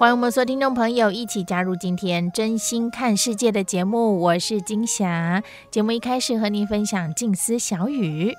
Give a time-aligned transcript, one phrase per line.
[0.00, 5.42] 欢迎我们所有听众朋友一起加入今天真心看世界的节目，我是金霞。
[5.70, 8.34] 节目一开始和您分享静思小语，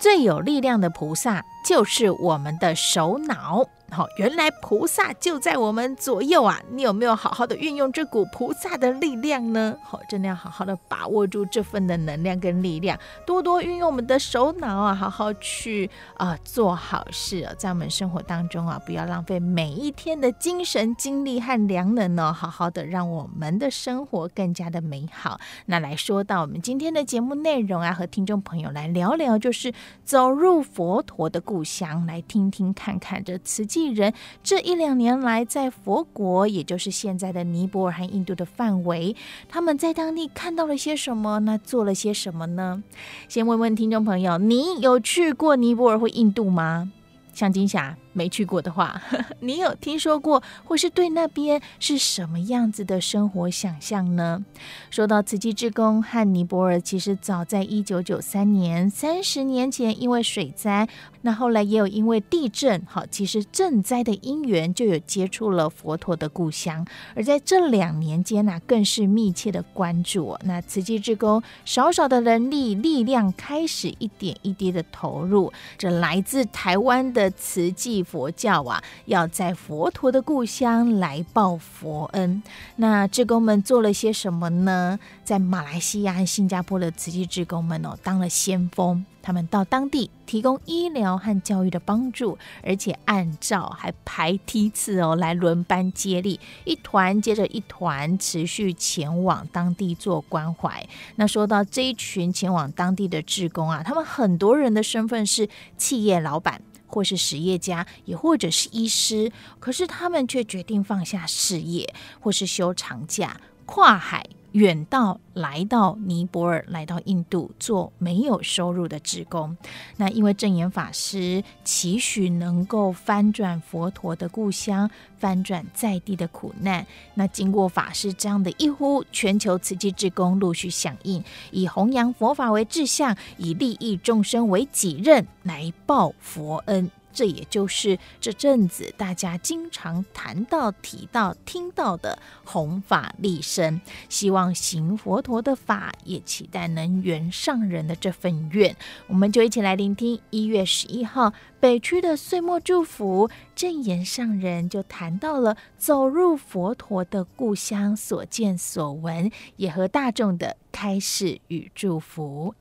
[0.00, 3.68] 最有力量的菩萨就是我们的首脑。
[3.90, 6.60] 好，原来菩萨就在我们左右啊！
[6.70, 9.74] 你有没有好好的运用这股菩萨的力量呢？
[9.82, 25.40] 好，真的要好好的把握住这份的能量跟力量，多多运用我们的手脑啊，好好去啊、做好事啊，在我们生活当中啊，不要浪费每一天的精神、精力和良能呢，好好的让我们的生活更加的美好。
[25.64, 29.72] 那来说到我们今天的节目内容啊，和听众朋友来聊聊，就是
[30.04, 33.77] 走入佛陀的故乡，来听听看看这慈济。
[33.78, 34.12] 艺人
[34.42, 39.14] 这一两年来，在佛国，也就是现在的尼泊尔和印度的范围，
[39.48, 41.38] 他们在当地看到了些什么？
[41.40, 42.82] 那做了些什么呢？
[43.28, 46.90] 先问问听众朋友，你有去过尼泊尔或印度吗？
[47.32, 47.96] 向金霞。
[48.18, 49.00] 没去过的话，
[49.38, 54.44] 你有听说过或是对那边是什么样子的生活想象呢？
[54.90, 60.88] 说到慈济志工和尼泊尔，其实早在一九九三年，三十年前，因为水灾，
[61.22, 70.36] 那后来也有因为地震，好，其实赈灾的因缘就有接触了佛陀的故乡，而在这两年间呢，更是密切的关注。
[70.42, 78.04] 那慈济志工少少的人力力量开始一点一滴的投入，这来自台湾的慈济。
[78.08, 82.42] 佛教啊，要在佛陀的故乡来报佛恩。
[82.76, 84.98] 那志工们做了些什么呢？
[85.24, 89.04] 在马来西亚和新加坡的慈济志工们哦，当了先锋。
[89.20, 100.82] 他们到当地提供医疗和教育的帮助，而且按照还排梯次哦，来轮班接力，一团接着一团，持续前往当地做关怀。
[101.16, 105.46] 那说到这一群前往当地的志工啊，他们很多人的身份是
[105.76, 106.62] 企业老板。
[106.88, 114.26] 或是实业家，也或者是医师，可是他们却决定放下事业，或是休长假，跨海
[114.58, 119.56] 远道来到尼泊尔，来到印度做没有收入的职工。
[119.98, 126.84] 那因为正言法师期许能够翻转佛陀的故乡，翻转在地的苦难。
[127.14, 136.90] 那经过法师这样的一呼，全球慈济职工陆续响应，以弘扬佛法为志向，以利益众生为己任，来报佛恩。
[137.12, 148.76] 这也就是这阵子大家经常谈到、提到、听到的弘法利生，希望行佛陀的法，也期待能圆上人的这份愿。
[149.06, 162.54] 我们就一起来聆听一月十一号北区的岁末祝福，正言上人就谈到了走入佛陀的故乡所见所闻，也和大众的开示与祝福。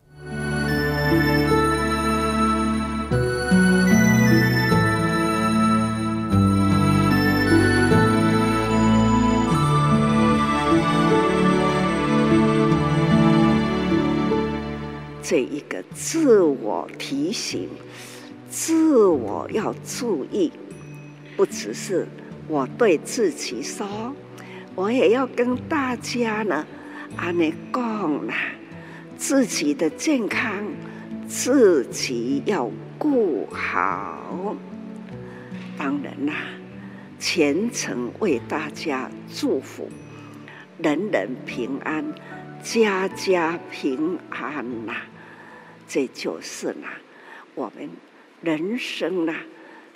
[15.30, 17.68] 这一个自我提醒，
[18.50, 20.50] 自我要注意，
[21.36, 22.08] 不只是
[22.48, 23.86] 我对自己说，
[24.74, 26.66] 我也要跟大家呢，
[27.18, 28.36] 安尼讲啦，
[29.18, 30.66] 自己的健康
[31.28, 34.56] 自己要顾好。
[35.78, 36.36] 当然啦，
[37.20, 39.90] 虔诚为大家祝福，
[40.78, 42.14] 人人平安，
[42.64, 44.94] 家家平安呐。
[45.88, 46.88] 这就是呢，
[47.56, 47.90] 我们
[48.42, 49.34] 人生呢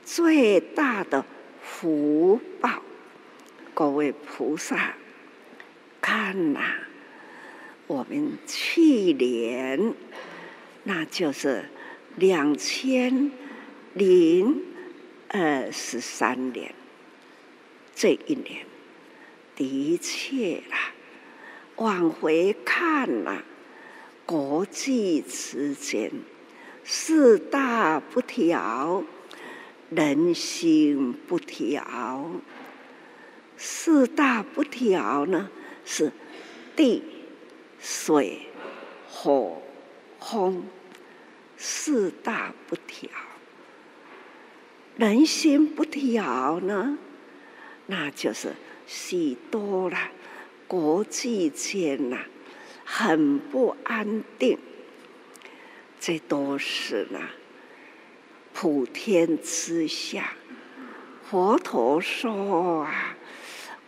[0.04, 1.26] 最大的
[1.62, 2.82] 福报。
[3.74, 4.94] 各位菩萨，
[6.02, 6.60] 看呐，
[7.88, 9.94] 我们去年
[10.84, 11.66] 那就是
[12.16, 13.32] 两千
[13.94, 14.64] 零
[15.30, 16.74] 二十三年，
[17.96, 18.66] 这一年
[19.56, 20.94] 的确啦，
[21.78, 23.42] 往回看呐，
[24.31, 26.10] 国际之间
[26.86, 29.04] 四大不调，
[29.89, 32.31] 人心不调。
[33.57, 35.50] 四大不调呢，
[35.83, 36.13] 是
[36.78, 37.04] 地、
[37.81, 38.39] 水、
[39.10, 39.62] 火、
[40.18, 40.63] 风。
[41.57, 43.10] 四大不调，
[44.95, 46.98] 人心不调呢，
[47.88, 48.54] 那就是
[48.88, 49.98] 许多了。
[50.69, 52.18] 国际间呐，
[52.94, 54.60] 很不安定，
[55.98, 57.20] 这都是呢，
[58.54, 60.34] 普天之下，
[61.24, 63.16] 佛陀说啊，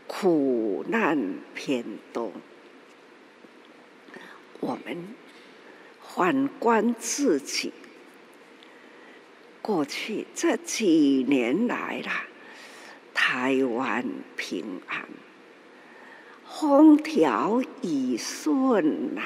[0.08, 1.84] 苦难偏
[2.14, 2.32] 多，
[4.62, 5.06] 我们。
[6.16, 7.74] 反观自己，
[9.64, 12.28] 过去这几年来啦，
[13.16, 14.06] 台湾
[14.38, 15.08] 平安，
[16.54, 19.22] 风调雨顺呐，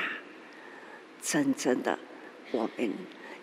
[1.22, 2.00] 真正的
[2.52, 2.92] 我们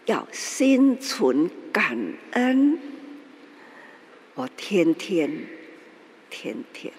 [0.06, 1.96] 要心存感
[2.32, 2.78] 恩。
[4.34, 5.30] 我天天
[6.30, 6.92] 天天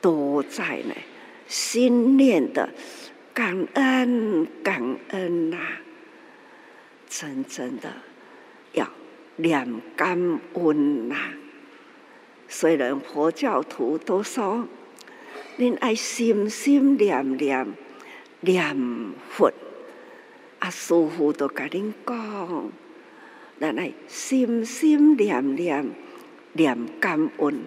[0.00, 0.94] 都在呢，
[1.46, 2.68] 心念的。
[3.32, 5.56] 感恩感恩呐、
[7.08, 7.90] 真正的
[8.72, 8.86] 要
[9.36, 11.16] 念感恩呐。
[12.48, 14.66] 虽然佛教徒都说，
[15.60, 17.66] 你爱心心念念
[18.40, 18.74] 念
[19.28, 19.52] 佛，
[20.58, 22.72] 啊，师傅都跟您讲，
[23.60, 25.90] 咱爱心心念念
[26.54, 27.64] 念感恩，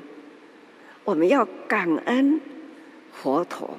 [1.03, 2.41] 我们要感恩
[3.11, 3.77] 佛陀。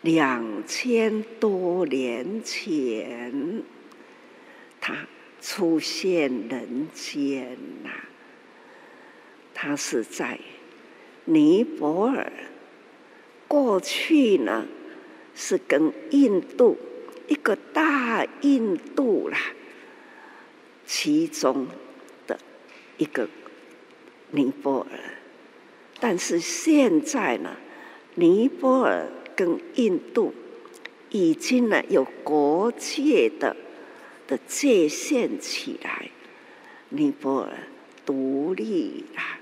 [0.00, 3.62] 两千多年前，
[4.80, 4.96] 他
[5.40, 7.90] 出现人间呐、
[9.54, 10.40] 他是在
[11.24, 12.32] 尼泊尔，
[13.52, 14.64] 过去呢
[15.34, 16.78] 是跟印度
[17.28, 19.38] 一个大印度啦，
[20.86, 21.66] 其中
[22.26, 22.38] 的
[22.96, 23.28] 一个
[24.30, 24.98] 尼泊尔，
[26.00, 27.54] 但是现在呢，
[28.14, 29.06] 尼泊尔。
[29.34, 30.34] 跟印度
[31.08, 33.56] 已经呢有国界的
[34.26, 36.10] 的界限起来，
[36.90, 37.50] 尼泊尔
[38.04, 39.40] 独立啦。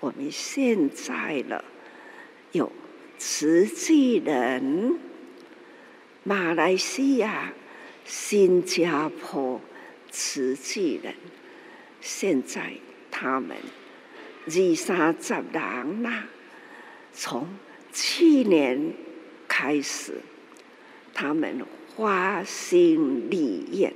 [0.00, 1.62] 我们现在呢
[2.52, 2.72] 有
[3.24, 4.98] 慈济人，
[6.24, 7.52] 马来西亚、
[8.04, 9.60] 新加坡
[10.10, 11.14] 慈济人，
[12.00, 12.72] 现在
[13.12, 13.56] 他们
[14.46, 16.26] 二三十人啦，
[17.12, 17.46] 从
[17.92, 18.92] 去年
[19.46, 20.14] 开始，
[21.14, 21.64] 他们
[21.94, 23.94] 花心立愿，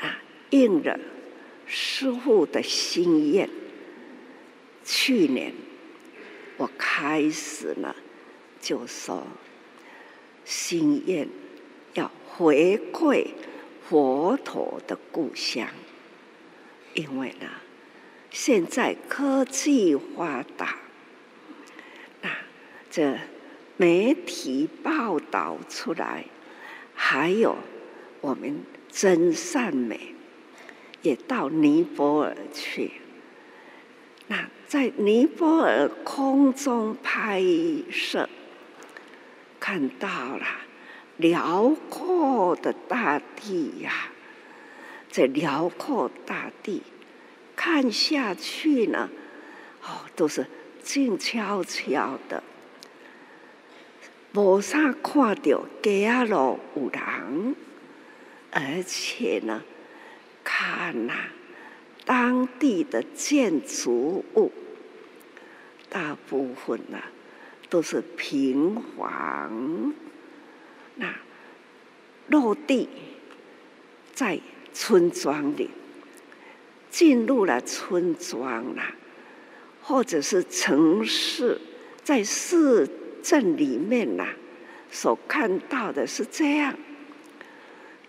[0.00, 0.16] 啊，
[0.48, 0.98] 应了
[1.66, 3.50] 师父的心愿。
[4.82, 5.52] 去年
[6.62, 7.96] 我开始了，
[8.60, 9.26] 就说
[10.44, 11.28] 心愿
[11.94, 13.26] 要回馈
[13.88, 15.66] 佛陀的故乡，
[16.94, 17.48] 因为呢，
[18.30, 20.76] 现在科技发达。
[22.20, 22.30] 那
[22.88, 23.18] 这
[23.76, 26.26] 媒体报道出来，
[26.94, 27.56] 还有
[28.20, 30.14] 我们真善美
[31.02, 33.01] 也到尼泊尔去。
[34.32, 37.42] 那在尼泊尔空中拍
[37.90, 38.26] 摄，
[39.60, 40.46] 看到了
[41.18, 44.12] 辽阔的大地呀、啊，
[45.10, 46.82] 这辽阔大地
[47.54, 49.10] 看下去呢，
[49.82, 50.46] 哦，都是
[50.82, 52.42] 静悄悄的。
[54.32, 57.54] 无啥看到街仔路有人，
[58.50, 59.62] 而且呢，
[60.42, 61.12] 看呐、
[62.04, 64.52] 当地的建筑物，
[65.88, 66.98] 大部分呢、
[67.68, 69.94] 都是平房，
[70.96, 71.14] 那
[72.28, 72.88] 落地
[74.12, 74.40] 在
[74.72, 75.70] 村庄里，
[76.90, 78.82] 进入了村庄了，
[79.82, 81.60] 或者是城市
[82.02, 82.88] 在市。
[83.22, 84.26] 镇里面呐、
[84.90, 86.76] 所看到的是这样，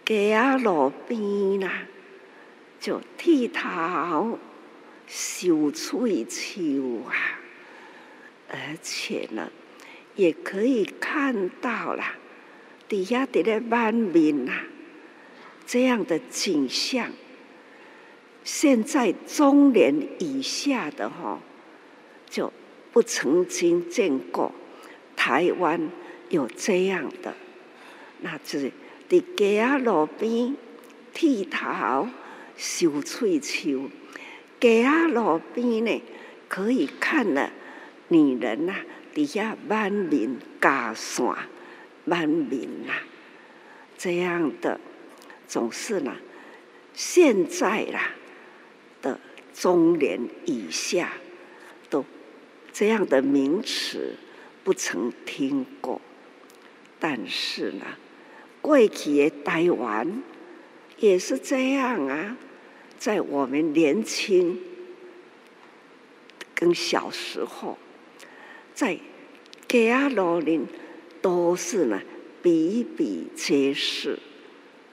[0.04, 1.70] 街路边呐，
[2.84, 4.38] 就剃头、
[5.08, 7.40] 修翠秋啊，
[8.50, 9.50] 而且呢，
[10.18, 12.04] 也可以看到了
[12.90, 14.52] 底下的那万民呐，
[15.66, 17.10] 这样的景象。
[18.44, 21.40] 现在中年以下的哈，
[22.30, 22.52] 就
[22.92, 24.52] 不曾经见过。
[25.16, 25.90] 台湾
[26.28, 27.34] 有这样的，
[28.20, 28.70] 那就是
[29.08, 30.58] 在街路边
[31.14, 32.10] 剃头、
[32.58, 33.90] 修翠秋。
[34.60, 36.02] 街仔路边呢，
[36.48, 37.52] 可以看了
[38.08, 41.26] 女人呐、啊，底下满面加线，
[42.06, 43.04] 满面、啊，
[43.98, 44.80] 这样的
[45.48, 46.16] 总是呢，
[46.94, 48.12] 现在啦
[49.02, 49.20] 的
[49.54, 51.12] 中年以下
[51.90, 52.06] 都
[52.72, 54.16] 这样的名词
[54.64, 56.00] 不曾听过，
[57.00, 57.86] 但是呢，
[58.62, 60.24] 过去的台湾
[61.04, 62.38] 也是这样啊，
[62.98, 64.58] 在我们年轻。
[66.56, 67.78] 跟小时候，
[68.74, 68.98] 在
[69.68, 70.66] 街仔路林
[71.22, 72.02] 都是呢，
[72.42, 74.18] 比比皆是，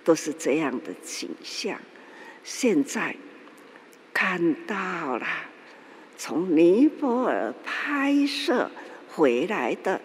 [0.02, 1.78] 都是这样的景象。
[2.42, 3.14] 现在
[4.12, 5.24] 看到了
[6.16, 8.68] 从尼泊尔拍摄
[9.06, 10.00] 回来的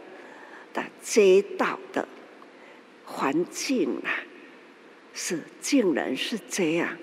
[0.71, 2.07] 的街道的
[3.05, 4.21] 环境啊，
[5.15, 6.95] 是竟然是这样，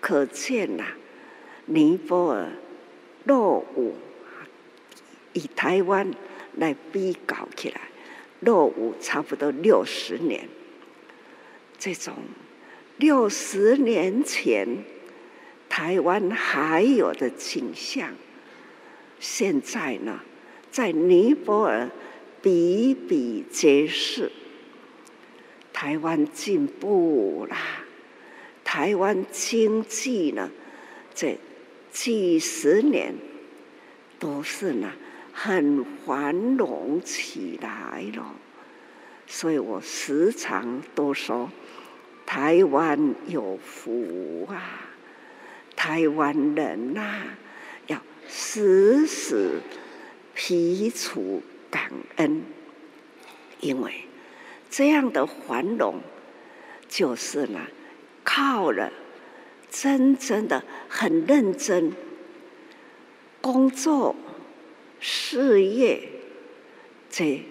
[0.00, 0.84] 可见呐，
[1.66, 2.48] 尼泊尔。
[3.26, 3.94] 落伍，
[5.32, 6.10] 以台湾
[6.56, 7.80] 来比较起来，
[8.40, 10.46] 落伍差不多六十年。
[11.78, 12.12] 这种
[12.98, 14.84] 六十年前
[15.70, 18.12] 台湾还有的景象，
[19.18, 20.20] 现在呢，
[20.70, 21.88] 在尼泊尔
[22.42, 24.30] 比比皆是。
[25.84, 27.58] 台湾进步啦，
[28.64, 30.50] 台湾经济呢，
[31.14, 31.38] 这。
[31.92, 33.14] 几十年
[34.18, 34.90] 都是呢，
[35.32, 38.34] 很繁荣起来了，
[39.28, 41.50] 所以我时常都说，
[42.24, 44.88] 台湾有福啊，
[45.76, 47.38] 台湾人呐、啊，
[47.88, 49.60] 要时时
[50.34, 52.42] 提出感恩，
[53.60, 54.03] 因为
[54.76, 56.00] 这样的繁荣
[56.88, 57.60] 就是呢，
[58.24, 58.90] 靠了。
[59.70, 61.92] 真正的很认真
[63.40, 64.16] 工作、
[64.98, 66.08] 事业，
[67.08, 67.44] 这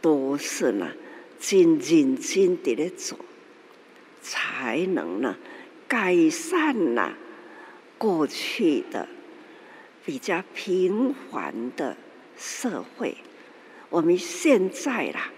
[0.00, 0.92] 都是呢，
[1.38, 3.18] 真认真的在做，
[4.22, 5.36] 才能呢
[5.86, 7.14] 改善了
[7.98, 9.06] 过去的
[10.02, 11.94] 比较平凡的
[12.38, 13.18] 社会。
[13.90, 15.30] 我们现在啦，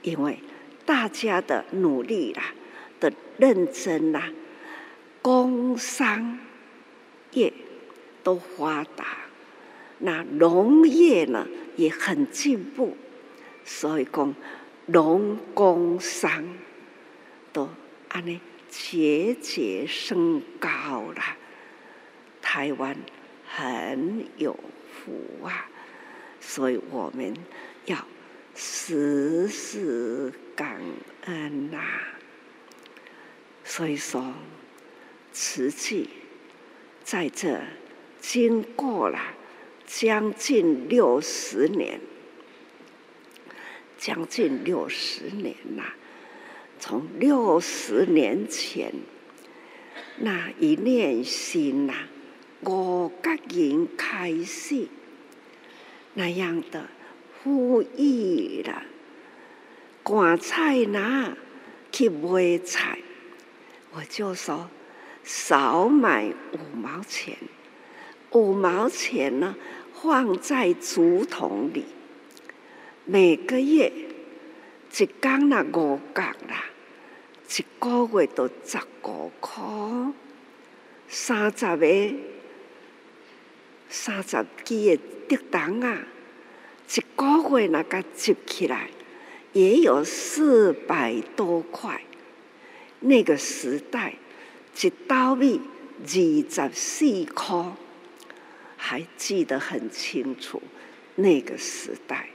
[0.00, 0.38] 因为
[0.86, 2.54] 大家的努力啦
[2.98, 4.30] 的认真啦。
[5.20, 6.38] 工商
[7.32, 7.52] 业
[8.22, 9.04] 都发达，
[9.98, 12.96] 那农业呢也很进步，
[13.64, 14.32] 所以讲
[14.86, 16.44] 农工商
[17.52, 17.68] 都
[18.08, 20.70] 安尼节节升高
[21.16, 21.36] 啦。
[22.40, 22.96] 台湾
[23.44, 24.56] 很有
[24.92, 25.68] 福啊，
[26.40, 27.34] 所以我们
[27.86, 27.96] 要
[28.56, 30.80] 时时感
[31.26, 31.78] 恩呐、
[33.62, 34.34] 所以说。
[35.38, 36.08] 慈济
[37.04, 37.60] 在这
[38.18, 39.20] 经过了
[39.84, 42.00] 将近六十年，
[43.98, 45.92] 将近六十年呐，
[46.78, 48.94] 从六十年前
[50.16, 52.08] 那一念心呐，
[52.60, 54.88] 我个人开始
[56.14, 56.88] 那样的
[57.46, 58.82] 富裕了，
[60.02, 61.32] 赶菜拿
[61.92, 62.98] 去买菜，
[63.92, 64.68] 我就说。
[65.22, 67.36] 少买五毛钱，
[68.30, 69.56] 五毛钱呢，
[69.92, 71.84] 放在竹筒里，
[73.04, 73.92] 每个月
[74.96, 76.66] 一缸那五角啦，
[77.48, 79.64] 一个月都十五块，
[81.08, 82.14] 三十个，
[83.88, 86.06] 三十几个竹筒啊，
[86.88, 88.88] 一个月那个集起来
[89.52, 92.02] 也有四百多块，
[93.00, 94.14] 那个时代。
[94.78, 95.58] 一斗米
[96.02, 97.72] 二十四块，
[98.76, 100.62] 还记得很清楚。
[101.14, 102.28] 那个时代，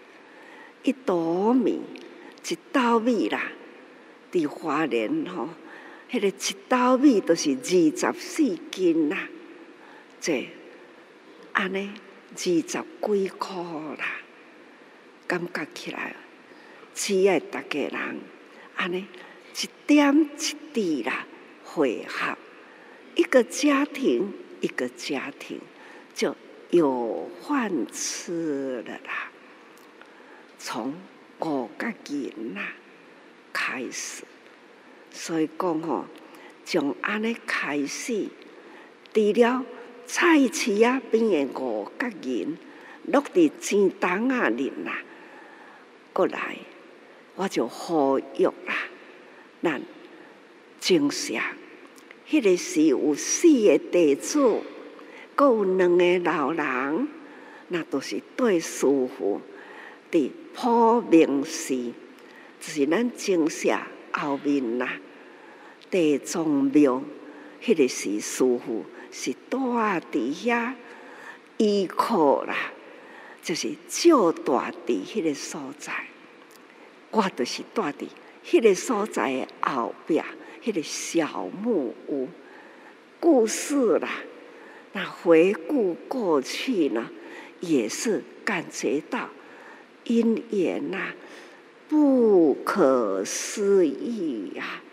[0.82, 1.80] 一斗米
[2.50, 3.52] 一斗米啦，
[4.32, 5.50] 伫华联吼，
[6.10, 9.28] 迄个一斗米都是二十四斤啦，
[10.20, 10.50] 这
[11.54, 11.92] 安尼
[12.34, 13.56] 二十几块
[14.00, 14.21] 啦，
[15.32, 16.14] 感觉起来，
[16.94, 18.20] 只爱大家人
[18.76, 19.08] 安尼
[19.56, 21.26] 一点一滴啦。
[21.64, 22.38] 会好，
[23.16, 25.62] 一个家庭一个家庭
[26.14, 26.36] 就
[26.70, 29.32] 有饭吃了啦。
[30.60, 30.94] 从
[31.40, 32.62] 五角银呐
[33.54, 34.24] 开始，
[35.12, 36.06] 所以讲吼，
[36.66, 38.28] 从安尼开始，
[39.14, 39.66] 除了
[40.06, 42.58] 菜市啊边的五角银
[43.06, 44.92] 落地钱筒啊里呐，
[46.14, 46.58] 过来
[47.36, 48.76] 我就呼吁啦，
[49.62, 49.82] 咱
[50.80, 51.42] 正常。
[52.30, 54.64] 迄个是有四个地主，
[55.36, 57.08] 搁有两个老人，
[57.68, 59.42] 那都是对师父
[60.10, 61.94] 的普明寺，
[62.60, 63.76] 就是咱精舍
[64.12, 64.88] 后面呐，
[65.90, 67.02] 地藏庙，
[67.62, 70.74] 迄个是师父是住伫遐
[71.58, 72.56] 依靠啦，
[73.42, 74.72] 就是就住伫
[75.06, 75.94] 迄个所在，
[77.10, 78.08] 我就是住伫
[78.46, 80.22] 迄个所在的后壁，
[80.64, 82.30] 迄个小木屋。
[83.20, 84.10] 故事啦，
[84.94, 87.10] 那回顾过去呢，
[87.60, 89.30] 也是感觉到
[90.06, 91.14] 因缘呐，
[91.88, 94.84] 不可思议呀、啊！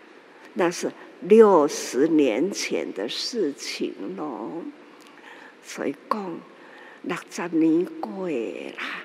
[0.53, 0.91] 那是
[1.21, 4.63] 六十年前的事情喽。
[5.63, 6.39] 所以讲，
[7.09, 9.03] 六十年过啦，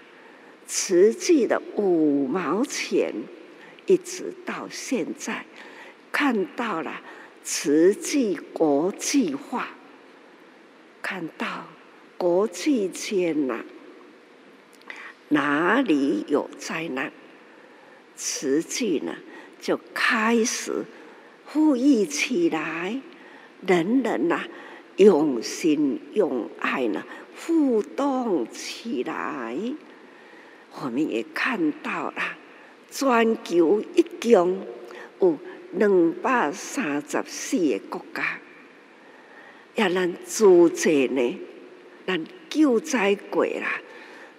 [0.67, 3.15] 瓷器的五毛钱，
[3.87, 5.47] 一直到现在，
[6.13, 7.01] 看到了。
[7.43, 9.69] 瓷器国际化，
[11.03, 11.65] 看到
[12.19, 13.65] 国际间呐，
[15.29, 17.11] 哪里有灾难，
[18.17, 19.15] 瓷器呢
[19.61, 20.85] 就开始
[21.47, 23.01] 富裕起来，
[23.67, 24.45] 人人呐
[24.97, 27.05] 用心用爱呢
[27.47, 29.57] 互动起来。
[30.81, 32.23] 我们也看到了，
[32.91, 34.67] 全球一共
[35.21, 35.39] 有。
[35.77, 37.57] 两百三十四
[37.91, 38.39] 个国家，
[39.75, 41.41] 也咱组织呢，
[42.07, 43.81] 咱救灾过啦，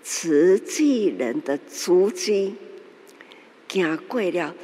[0.02, 2.56] 慈济人的足迹，
[3.68, 4.56] 行过了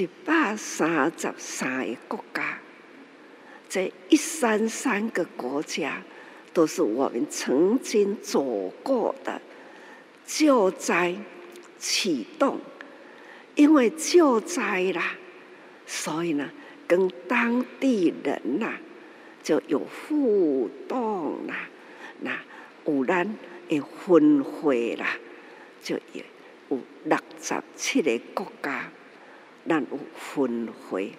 [0.00, 2.58] 一百三十三个国家，
[3.68, 6.02] 这一三三个国家
[6.52, 9.40] 都是我们曾经走过的
[10.26, 11.14] 救灾
[11.78, 12.58] 启动，
[13.54, 15.16] 因为救灾啦。
[15.86, 16.50] 所以呢，
[16.86, 18.74] 跟当地人呐、
[19.42, 21.68] 就有互动啦，
[22.20, 22.38] 那
[22.84, 23.26] 有咱
[23.68, 25.16] 的分会啦，
[25.82, 28.90] 就有六十七个国家，
[29.68, 31.12] 咱有分会。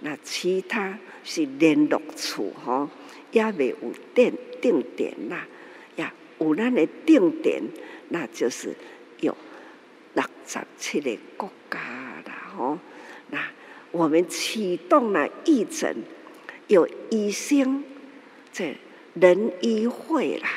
[0.00, 2.88] 那其他是联络处吼，
[3.32, 3.76] 也未有
[4.14, 5.46] 定定点啦，
[5.96, 6.06] 也
[6.38, 7.62] 有咱的定点，
[8.08, 8.74] 那就是
[9.20, 9.36] 有
[10.14, 11.78] 六十七个国家
[12.26, 12.78] 啦吼，
[13.30, 13.40] 那。
[13.96, 15.94] 我们启动了义诊，
[16.66, 17.84] 有医生，
[18.52, 18.76] 这
[19.14, 20.48] 人医会啦，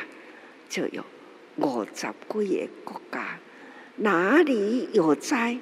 [0.67, 1.05] 就有
[1.57, 3.37] 五十几个国家，
[3.97, 5.59] 哪里有灾，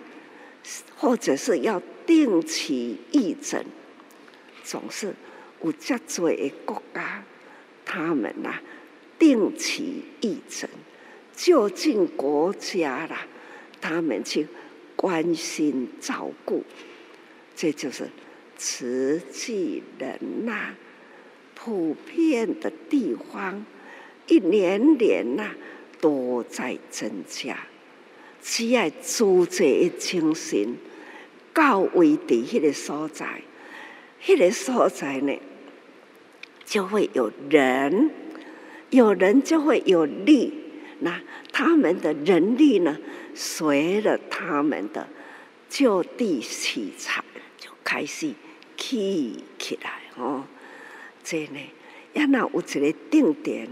[0.95, 3.65] 或者是要定期义诊，
[4.63, 5.13] 总是
[5.63, 7.23] 有这多的国家，
[7.85, 8.59] 他们呐
[9.19, 10.69] 定期义诊，
[11.35, 13.27] 就近国家啦，
[13.81, 14.47] 他们去
[14.95, 16.63] 关心照顾。
[17.55, 18.09] 这就是
[18.57, 20.75] 慈济人呐、
[21.53, 23.65] 普遍的地方，
[24.27, 25.51] 一年年呐、
[26.01, 27.57] 都在增加。
[28.47, 30.77] 只要组织精神
[31.51, 33.41] 到位的那个所在，
[34.27, 35.33] 那个所在呢，
[36.63, 38.11] 就会有人，
[38.91, 40.53] 有人就会有力。
[40.99, 41.19] 那
[41.51, 42.95] 他们的人力呢，
[43.33, 45.07] 随着他们的
[45.67, 47.23] 就地取材
[47.57, 47.69] 就。
[47.83, 48.33] 开始
[48.75, 50.43] 起起来哦，
[51.23, 51.59] 这呢，
[52.13, 53.67] 要那有一个定点，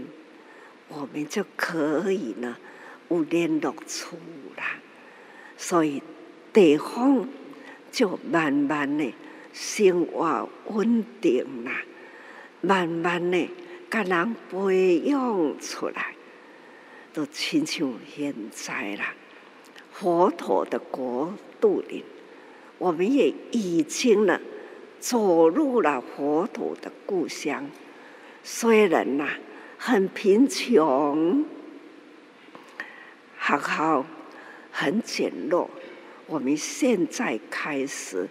[0.88, 2.56] 我们就可以呢
[3.08, 4.16] 有联络处
[4.56, 4.78] 啦。
[5.56, 6.02] 所以
[6.52, 7.28] 地方
[7.90, 9.12] 就慢慢的
[9.52, 11.72] 生活稳定啦，
[12.60, 13.48] 慢慢的
[13.88, 16.14] 给人培养出来，
[17.12, 19.14] 都亲像现在啦，
[19.92, 22.04] 佛陀的国度里。
[22.78, 24.40] 我们也已经了
[24.98, 27.70] 走入了佛陀的故乡，
[28.42, 29.28] 虽然呐
[29.78, 31.44] 很贫穷，
[33.46, 34.06] 学校
[34.72, 35.68] 很简陋。
[36.26, 38.26] 我们现在开始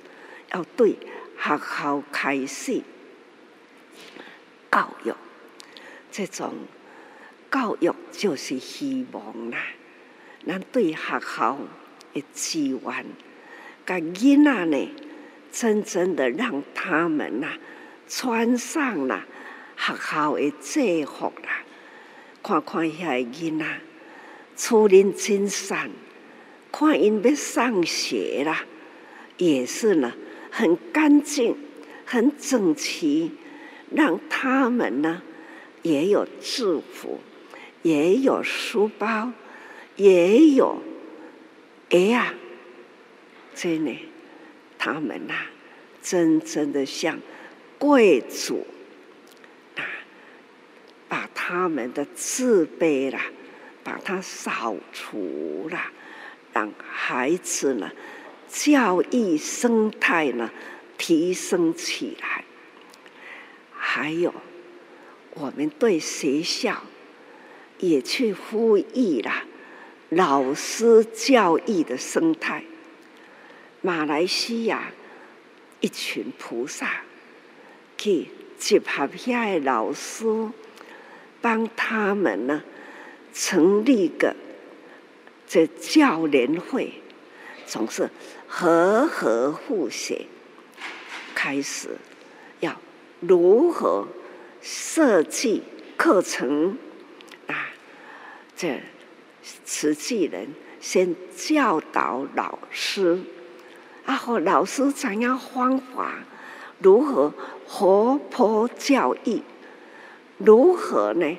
[0.52, 0.98] 要对
[1.38, 2.82] 学校开始
[4.72, 5.14] 教育，
[6.12, 6.56] 这种
[7.52, 9.60] 教育就是希望啦。
[10.48, 11.60] 咱对学校
[12.12, 13.06] 的资源。
[13.86, 14.90] 个囡仔呢，
[15.52, 17.50] 真正的让他们呐、
[18.08, 19.24] 穿上了
[19.78, 21.64] 学校的制服啦，
[22.42, 23.66] 看看遐囡仔，
[24.56, 25.92] 出林精神，
[26.72, 28.66] 看因要上学啦，
[29.38, 30.14] 也是呢
[30.52, 31.56] 很干净、
[32.06, 33.32] 很整齐，
[33.92, 35.22] 让他们呢
[35.82, 37.20] 也有制服，
[37.82, 39.32] 也有书包，
[39.96, 40.82] 也有
[41.90, 42.34] 哎呀。
[43.56, 43.96] 真的，
[44.80, 45.36] 他们呐、
[46.02, 47.20] 真正的像
[47.78, 48.66] 贵族
[49.76, 49.86] 啊，
[51.08, 53.26] 把他们的自卑啦
[53.84, 55.80] 把它扫除了，
[56.54, 57.92] 让孩子呢
[58.48, 60.50] 教育生态呢
[60.98, 62.46] 提升起来。
[63.72, 64.34] 还有，
[65.36, 66.84] 我们对学校
[67.80, 69.44] 也去呼吁了
[70.10, 72.64] 老师教育的生态。
[73.82, 74.92] 马来西亚
[75.82, 77.02] 一群菩萨
[77.98, 80.26] 去集合下老师，
[81.42, 82.64] 帮他们呢
[83.34, 84.36] 成立个
[85.48, 86.94] 这教联会，
[87.66, 88.10] 总是
[88.48, 90.28] 和和互学，
[91.34, 91.98] 开始
[92.60, 92.80] 要
[93.20, 94.08] 如何
[94.62, 95.64] 设计
[95.98, 96.78] 课程
[97.48, 97.74] 啊？
[98.56, 98.80] 这
[99.66, 100.48] 慈济人
[100.80, 103.20] 先教导老师。
[104.06, 106.24] 然后老师怎样方法？
[106.80, 107.34] 如何
[107.66, 109.42] 活泼教育？
[110.38, 111.38] 如何呢？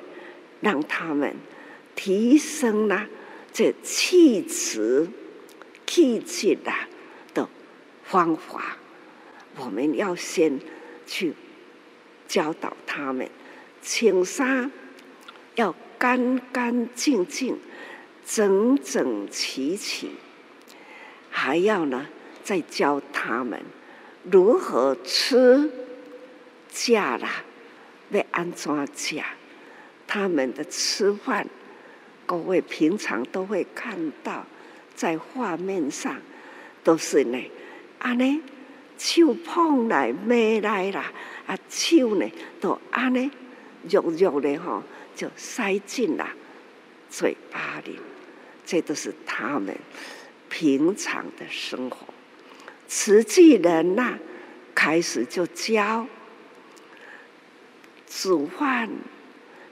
[0.61, 1.35] 让他们
[1.95, 3.07] 提升了
[3.53, 5.07] 这气质、
[5.85, 6.71] 气质的
[7.33, 7.47] 的
[8.03, 8.77] 方法？
[9.57, 10.59] 我们要先
[11.07, 11.33] 去
[12.27, 13.29] 教导他们，
[13.81, 14.69] 青纱
[15.55, 17.57] 要干干净净、
[18.25, 20.11] 整整齐齐，
[21.29, 22.07] 还要呢？
[22.43, 23.59] 再教他们
[24.29, 25.71] 如何吃，
[26.69, 27.27] 嫁了
[28.09, 29.25] 要安怎嫁？
[30.05, 31.47] 他们的吃饭，
[32.25, 34.45] 各位平常都会看到，
[34.95, 36.15] 在画面上
[36.83, 37.37] 都是呢，
[37.99, 38.41] 安呢
[38.97, 41.11] 手捧来买来啦，
[41.45, 42.25] 啊手呢
[42.59, 43.31] 都安呢
[43.89, 44.81] 肉肉的哈，
[45.15, 46.27] 就塞进了
[47.09, 47.99] 嘴巴里，
[48.65, 49.77] 这都是他们
[50.49, 52.07] 平常的生活。
[52.87, 54.17] 慈济人呐、
[54.73, 56.07] 开始就教
[58.07, 58.89] 煮饭，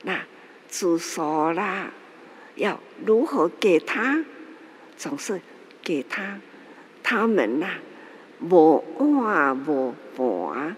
[0.04, 0.24] 那
[0.70, 1.92] 煮熟了
[2.56, 4.24] 要如何给他？
[4.96, 5.42] 总是
[5.82, 6.40] 给他，
[7.02, 7.80] 他们呐、啊，
[8.40, 10.76] 无碗无盘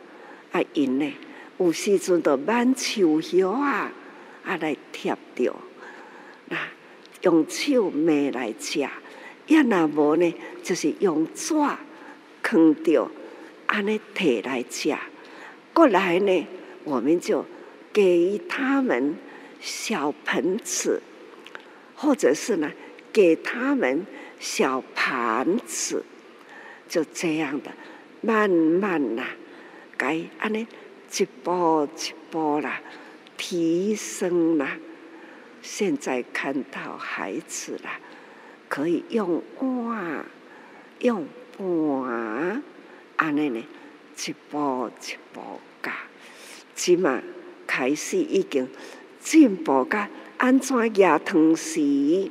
[0.52, 1.14] 啊，因呢
[1.58, 3.92] 有时阵就挽手叶啊，
[4.44, 5.56] 啊来贴着，
[6.46, 6.58] 那
[7.22, 8.88] 用手抿来吃，
[9.48, 10.34] 要那无呢，
[10.64, 11.54] 就是用纸。
[12.48, 13.10] 坑掉，
[13.66, 14.96] 安尼摕来吃。
[15.74, 16.48] 过来呢，
[16.84, 17.44] 我们就
[17.92, 19.16] 给他们
[19.60, 21.02] 小盆子，
[22.06, 22.72] 或者是呢，
[23.12, 24.06] 给他们
[24.40, 26.06] 小盘子，
[26.88, 27.72] 就这样的，
[28.22, 29.24] 慢慢呐，
[29.98, 30.68] 该安尼
[31.18, 32.80] 一步一步啦，
[33.38, 34.78] 提升啦。
[35.64, 38.00] 现在看到孩子啦，
[38.70, 40.24] 可以用碗，
[41.00, 41.28] 用。
[41.58, 42.62] 哇，
[43.16, 43.66] 安尼呢，
[44.28, 45.42] 一步一步
[45.82, 45.92] 教，
[46.76, 47.24] 起码
[47.66, 48.68] 开始已经
[49.22, 50.06] 进步个
[50.38, 52.30] 安怎压汤匙，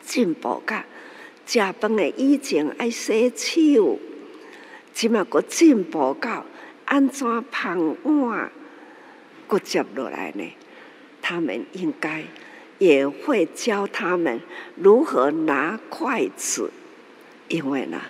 [0.00, 0.82] 进步个
[1.46, 3.98] 食饭诶以前爱洗手，
[4.92, 6.46] 起码个进步到
[6.84, 8.50] 安怎捧碗，
[9.48, 10.44] 个接落来呢，
[11.20, 12.24] 他们应该
[12.78, 14.40] 也会教他们
[14.76, 16.70] 如何拿筷子。
[17.48, 18.00] 因为呢，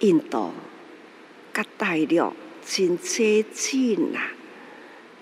[0.00, 0.52] 印度
[1.52, 2.32] 甲大陆
[2.64, 4.32] 真接近啊，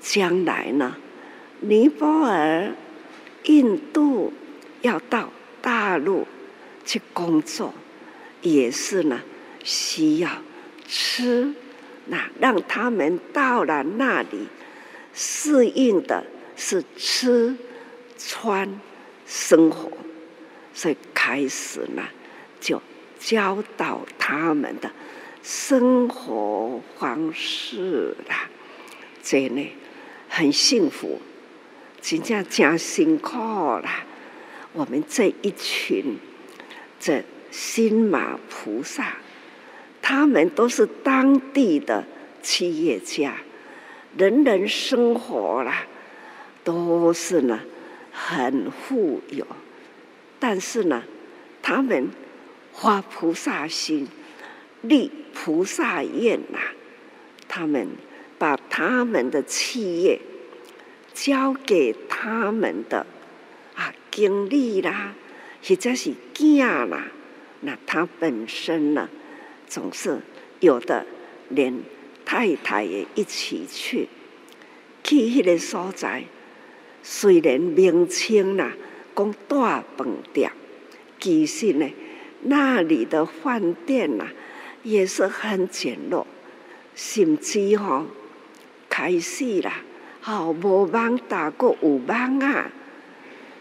[0.01, 0.97] 将来呢，
[1.61, 2.75] 尼泊尔、
[3.45, 4.33] 印度
[4.83, 5.31] 要到
[5.63, 6.27] 大陆
[6.85, 7.73] 去工作，
[8.43, 9.21] 也是呢，
[9.63, 10.31] 需要
[10.89, 11.55] 吃，
[12.07, 14.49] 那让他们到了那里
[15.15, 16.25] 适应的
[16.57, 17.57] 是吃、
[18.19, 18.81] 穿、
[19.27, 19.91] 生活，
[20.75, 22.03] 所以开始呢
[22.61, 22.81] 就。
[23.23, 24.91] 教导他们的
[25.43, 28.49] 生活方式啦，
[29.23, 29.71] 这呢
[30.27, 31.21] 很幸福，
[32.01, 34.05] 真正真辛苦啦。
[34.73, 36.17] 我们这一群
[36.99, 39.17] 这新马菩萨，
[40.01, 42.05] 他们都是当地的
[42.43, 43.37] 企业家，
[44.17, 45.87] 人人生活啦
[46.65, 47.61] 都是呢
[48.13, 49.47] 很富有，
[50.39, 51.03] 但是呢，
[51.63, 52.11] 他们。
[52.73, 54.09] 发菩萨心，
[54.81, 56.59] 立菩萨愿呐、
[57.47, 57.89] 他们
[58.39, 60.19] 把他们的企业
[61.15, 63.07] 交给他们的
[63.75, 65.15] 啊经理啦，
[65.63, 67.09] 或者是囝啦，
[67.61, 69.09] 那他本身呢，
[69.67, 70.21] 总是
[70.61, 71.07] 有的
[71.49, 71.81] 连
[72.25, 74.09] 太太也一起去
[75.03, 76.25] 去迄个所在。
[77.03, 78.73] 虽然名称呐
[79.17, 80.51] 讲大饭店，
[81.19, 81.91] 其实呢。
[82.43, 84.27] 那里的饭店呐、
[84.83, 86.25] 也是很简陋，
[86.95, 88.07] 甚至吼、
[88.89, 89.83] 开始啦，
[90.23, 92.71] 好无网打过有网啊，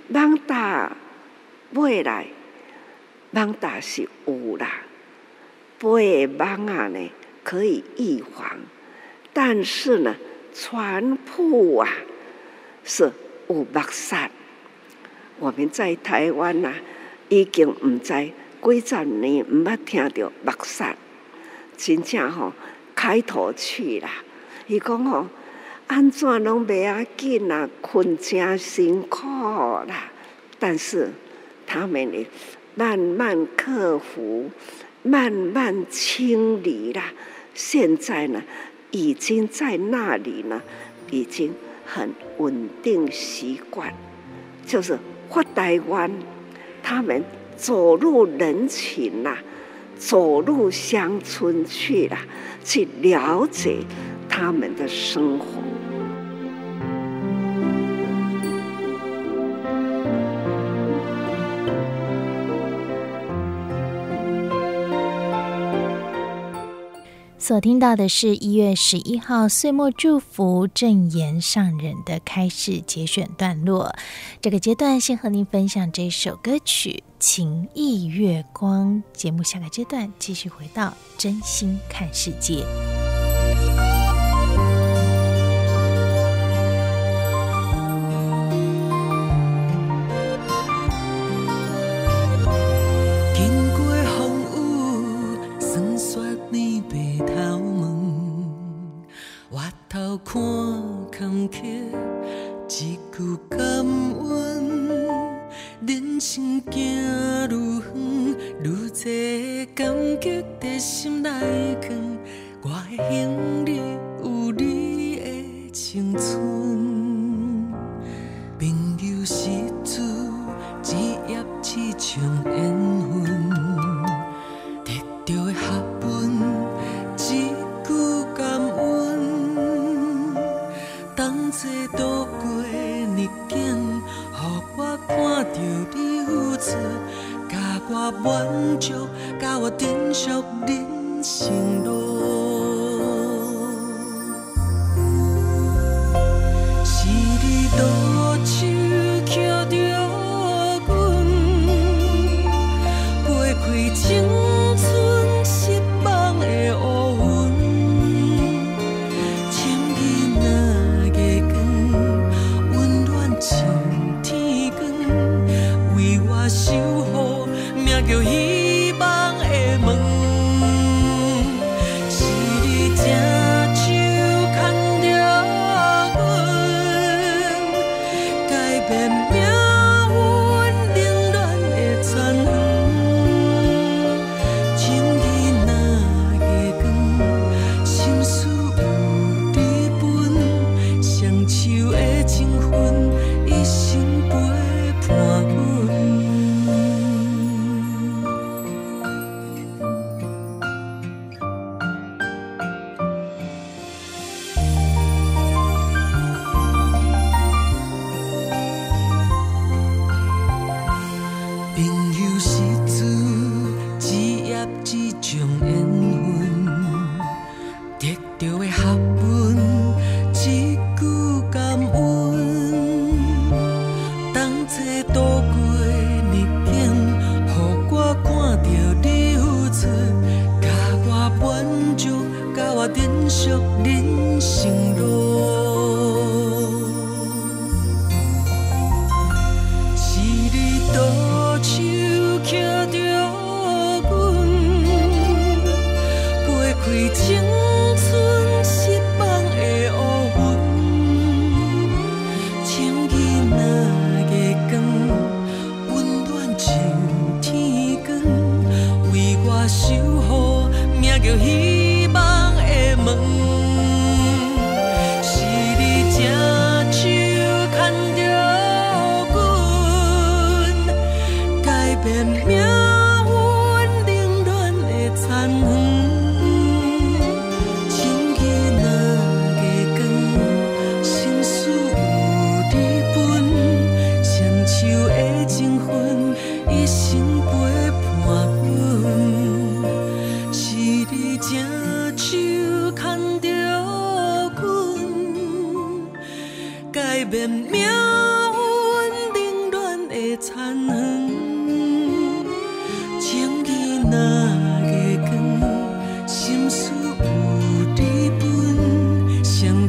[0.09, 0.95] 网大
[1.71, 2.27] 未来，
[3.31, 4.81] 网大是有啦，
[5.77, 7.11] 飞的网啊呢
[7.43, 8.57] 可以预防，
[9.31, 10.13] 但是呢，
[10.53, 11.89] 传播啊
[12.83, 13.09] 是
[13.47, 14.29] 有目杀。
[15.39, 16.75] 我们在台湾呐、啊，
[17.29, 18.13] 已经唔知
[18.61, 20.93] 几十年唔捌听到目杀，
[21.77, 22.51] 真正吼
[22.93, 24.09] 开头去啦。
[24.67, 25.25] 伊讲吼，
[25.89, 29.27] 安怎拢袂要紧啊，困真辛苦
[29.87, 30.11] 啦。
[30.59, 31.09] 但是
[31.65, 32.27] 他们呢，
[32.75, 34.51] 慢慢克服，
[35.01, 37.11] 慢慢清理啦。
[37.55, 38.43] 现在呢，
[38.91, 40.61] 已经在那里呢，
[41.09, 43.91] 已经很稳定习惯，
[44.65, 44.97] 就是。
[45.31, 46.11] 或台湾，
[46.81, 47.23] 他们
[47.55, 49.37] 走入人群呐，
[49.99, 52.17] 走入乡村去了，
[52.63, 53.79] 去了解
[54.29, 55.45] 他们的生活。
[67.37, 73.95] 所听到的是一月十一号岁末祝福正言上人的开示节选段落。
[74.39, 78.95] 这个阶段先和您分享这首歌曲《情意月光》。
[79.13, 82.65] 节目下个阶段继续回到真心看世界。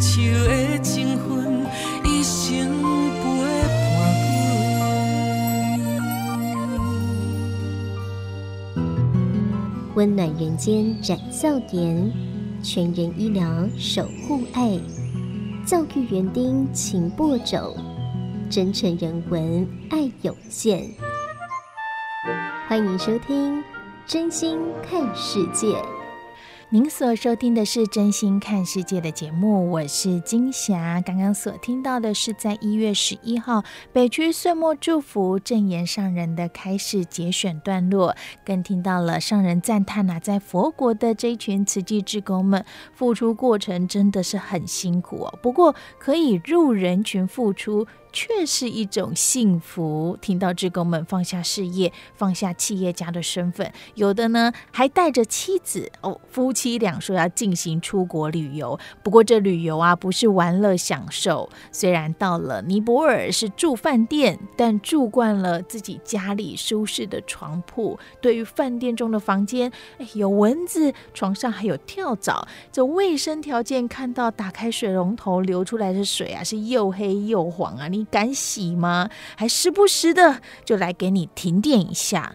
[0.01, 1.67] 分，双手的情分，
[2.05, 3.23] 一生陪
[3.95, 4.01] 伴。
[9.95, 12.11] 温暖人间展笑颜，
[12.63, 14.81] 全人医疗守护爱，
[15.67, 17.77] 教育园丁勤播种。
[18.49, 20.83] 真诚人文，爱涌现。
[22.67, 23.59] 欢迎收听
[24.07, 25.69] 《真心看世界》。
[26.72, 31.02] 您所收听的是《真心看世界》的节目，我是金霞。
[31.04, 38.14] 刚刚所听到的是在一月十一号北区岁末祝福正言上人的开示节选段落，
[38.46, 45.38] 更听到了上人赞叹呐，在佛国的这一群慈济志工们付出过程真的是很辛苦哦。
[45.42, 47.85] 不过可以入人群付出。
[48.12, 50.16] 却是一种幸福。
[50.20, 58.79] 听到职工们放下事业、放下企业家的身份，有的呢还带着妻子哦，夫妻俩说要进行出国旅游。
[59.03, 61.49] 不过这旅游啊，不是玩乐享受。
[61.70, 67.99] 虽然到了尼泊尔是住饭店，但住惯了自己家里舒适的床铺。
[68.20, 72.46] 对于饭店中的房间，哎，有蚊子，床上还有跳蚤。
[72.73, 77.88] 这卫生条件，看到打开水龙头流出来的水啊，是又黑又黄啊！
[77.88, 78.00] 你。
[78.01, 79.11] 你敢洗吗？
[79.37, 82.35] 还时不时的就来给你停电一下。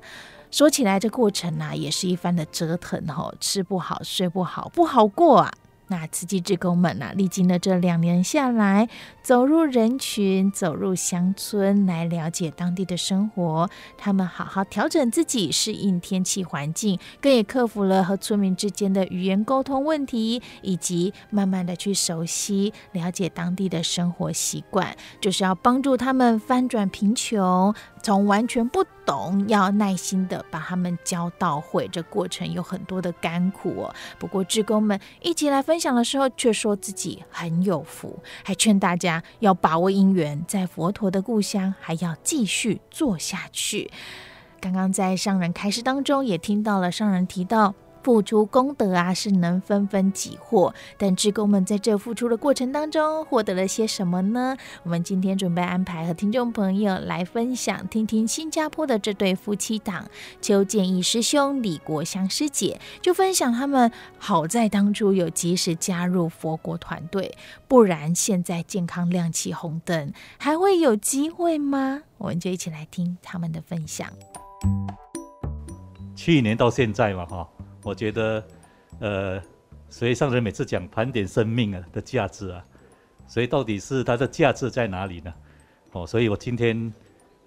[0.51, 5.51] 说起来，这过程呢、啊，也是一番的折腾哦，吃不好，睡不好，不好过啊。
[5.87, 8.89] 那慈济志工们呢、历经了这两年下来，
[9.21, 13.69] 走入人群，走入乡村，来了解当地的生活。
[13.97, 27.73] 他们好好调整自己，适应天气环境，更也克服了和村民之间的语言沟通问题，以及慢慢的去熟悉、了解当地的生活习惯，就是要帮助他们翻转贫穷。
[28.05, 33.95] 从完全不懂，要耐心的把他们教到会，这过程有很多的甘苦哦。
[34.19, 43.89] 不过志工们一起来分享的时候，却说自己很有福，还劝大家要把握姻缘，在佛陀的故乡还要继续做下去。
[44.61, 47.73] 刚刚在上人开始当中，也听到了上人提到。
[48.05, 50.71] 付出功德啊，是能分分己获。
[50.95, 54.55] 但志工们在这付出的过程当中，获得了些什么呢？
[54.83, 60.07] 我们今天准备安排和听众朋友来分享，听听新加坡的这对夫妻档
[60.39, 67.35] 邱建义师兄、李国香师姐，就分享他们好在当初有及时加入佛国团队，
[67.67, 72.03] 不然现在健康亮起红灯，还会有机会吗？
[72.19, 74.07] 我们就一起来听他们的分享。
[76.15, 77.49] 去年到现在嘛，哈。
[77.85, 78.43] 我觉得，
[78.99, 79.41] 呃，
[79.89, 82.65] 所以上人每次讲盘点生命啊的价值啊，
[83.27, 85.31] 所以到底是它的价值在哪里呢？
[85.91, 86.91] 哦，所以我今天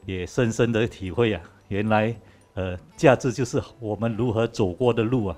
[0.06, 2.14] 也深深的体会啊，原来
[2.54, 5.36] 呃价值就是我们如何走过的路啊。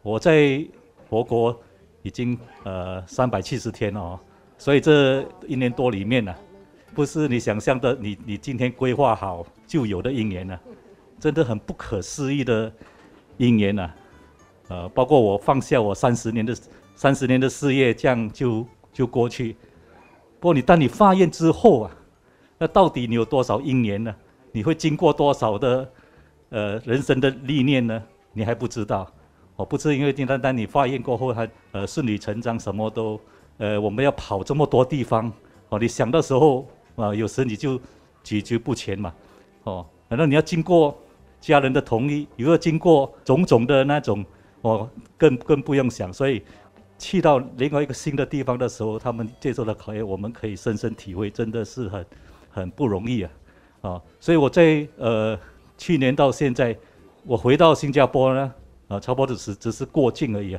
[0.00, 0.66] 我在
[1.10, 1.54] 佛国
[2.02, 4.20] 已经呃三百七十天了哦，
[4.56, 6.34] 所以这一年多里面呢，
[6.94, 10.58] 不是你想象的，你你今天规划好就有的因缘呢，
[11.18, 12.72] 真的很不可思议的
[13.36, 13.92] 因缘呐。
[14.70, 16.56] 呃，包括我放下我三十年的
[16.94, 19.56] 三十年的事业，这样就就过去。
[20.38, 21.90] 不过你当你发愿之后啊，
[22.56, 24.14] 那到底你有多少因缘呢？
[24.52, 25.92] 你会经过多少的
[26.50, 28.00] 呃人生的历练呢？
[28.32, 29.12] 你还不知道。
[29.56, 33.20] 我不是因为单单你发愿过后还呃顺理成章什么都
[33.58, 35.30] 呃我们要跑这么多地方
[35.70, 37.78] 哦，你想的时候啊，有时你就
[38.22, 39.12] 举足不前嘛。
[39.64, 40.96] 哦，反正你要经过
[41.40, 44.24] 家人的同意，又要经过种种的那种。
[44.62, 46.42] 我更更不用想，所以
[46.98, 52.06] 去到另外一个新的地方的时候，他们接受的考验，我们可以深深体会，真的是很
[52.50, 53.30] 很不容易啊！
[53.80, 55.38] 啊，所以我在呃
[55.78, 56.76] 去年到现在，
[57.24, 58.52] 我回到新加坡呢，
[58.88, 60.58] 啊，差不多只是只是过境而已。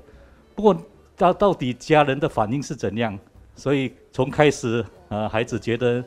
[0.56, 0.76] 不过
[1.16, 3.16] 到到底家人的反应是怎样？
[3.56, 6.04] 所以从开始啊，孩子觉得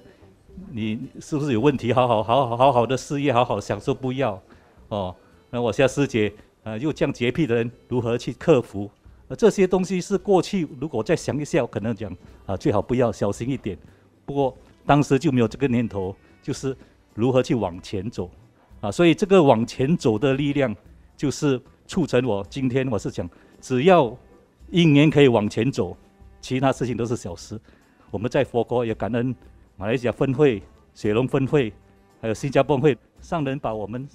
[0.72, 1.92] 你是不是有问题？
[1.92, 4.42] 好好好好好好的事业，好好享受，不要
[4.88, 5.14] 哦。
[5.50, 6.32] 那我现在师姐。
[6.64, 8.90] 呃，又这样洁癖的人如何去克服？
[9.28, 12.14] 呃，这些东西是过去，如果再想一下，可能讲
[12.46, 13.78] 啊，最好不要小心一点。
[14.24, 14.56] 不过
[14.86, 16.74] 当时就没有这个念头，就是
[17.14, 18.30] 如何去往前走
[18.80, 18.90] 啊。
[18.90, 20.74] 所以这个往前走的力量，
[21.16, 23.28] 就是促成我今天我是讲，
[23.60, 24.14] 只要
[24.70, 25.94] 一年可以往前走，
[26.40, 27.60] 其他事情都是小事。
[28.10, 29.34] 我们在佛国也感恩
[29.76, 30.62] 马来西亚分会、
[30.94, 31.70] 雪龙分会，
[32.22, 34.08] 还有新加坡会，上人把我们。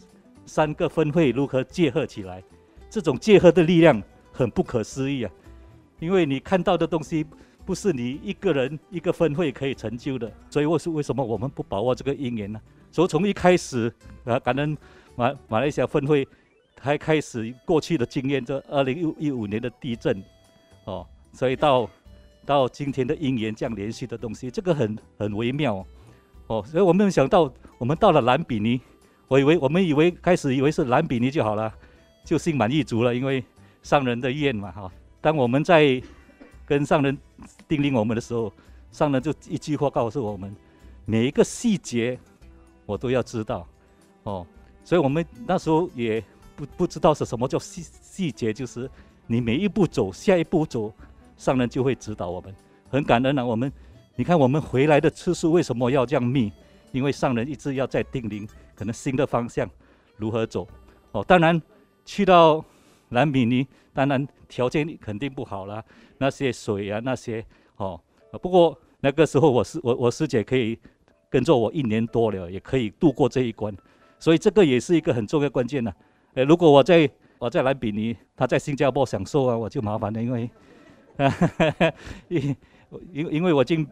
[0.50, 2.44] 三个分会如何结合起来？
[2.90, 4.02] 这种结合的力量
[4.34, 5.32] 很不可思议啊！
[6.00, 7.24] 因为你看到的东西
[7.64, 10.32] 不是你一个人一个分会可以成就的。
[10.50, 12.60] 所以我是为什么我们不把握这个因缘呢？
[12.92, 13.94] 所以从一开始
[14.26, 14.76] 啊，感恩
[15.16, 16.28] 马马来西亚分会
[16.82, 20.24] 还开始过去的经验，这二零一五年的地震，
[20.86, 21.88] 哦，所以到
[22.44, 25.86] 到今天的因缘这样连续的东西，这个很很微妙
[26.48, 26.64] 哦。
[26.66, 28.82] 所以我没有想到，我们到了兰比尼，
[29.30, 31.72] 我以为我们以为开始以为是兰比尼就好了，
[32.26, 33.44] 就心满意足了，因为
[33.84, 34.92] 上人的愿嘛哈。
[35.22, 36.02] 当我们在
[36.66, 37.16] 跟上人
[37.68, 38.52] 叮咛我们的时候，
[38.92, 40.54] 上人就一句话告诉我们，
[41.06, 42.18] 每一个细节
[42.88, 43.68] 我都要知道
[44.24, 44.46] 哦。
[44.84, 46.24] 所以我们那时候也
[46.56, 48.90] 不不知道是什么叫细细节，就是
[49.28, 50.92] 你每一步走，下一步走，
[51.38, 52.52] 上人就会指导我们。
[52.90, 53.72] 很感恩啊，我们
[54.16, 56.52] 你看我们回来的次数为什么要这样密？
[56.92, 58.50] 因为上人一直要在叮咛，
[58.80, 59.70] 可能新的方向
[60.16, 60.66] 如何走
[61.12, 61.22] 哦。
[61.28, 61.62] 当然
[62.06, 62.64] 去到
[63.10, 65.84] 兰比尼，当然条件肯定不好啦，
[66.18, 68.00] 那些水啊那些哦。
[68.42, 70.80] 不过那个时候我师我我师姐可以
[71.30, 73.76] 跟着我一年多了，也可以度过这一关。
[74.18, 75.92] 所以这个也是一个很重要关键呢、
[76.36, 80.50] 呃，如果我在我在兰比尼，他在新加坡享受啊，我就麻烦了，因为，
[82.28, 82.56] 因
[83.12, 83.88] 因因为我已经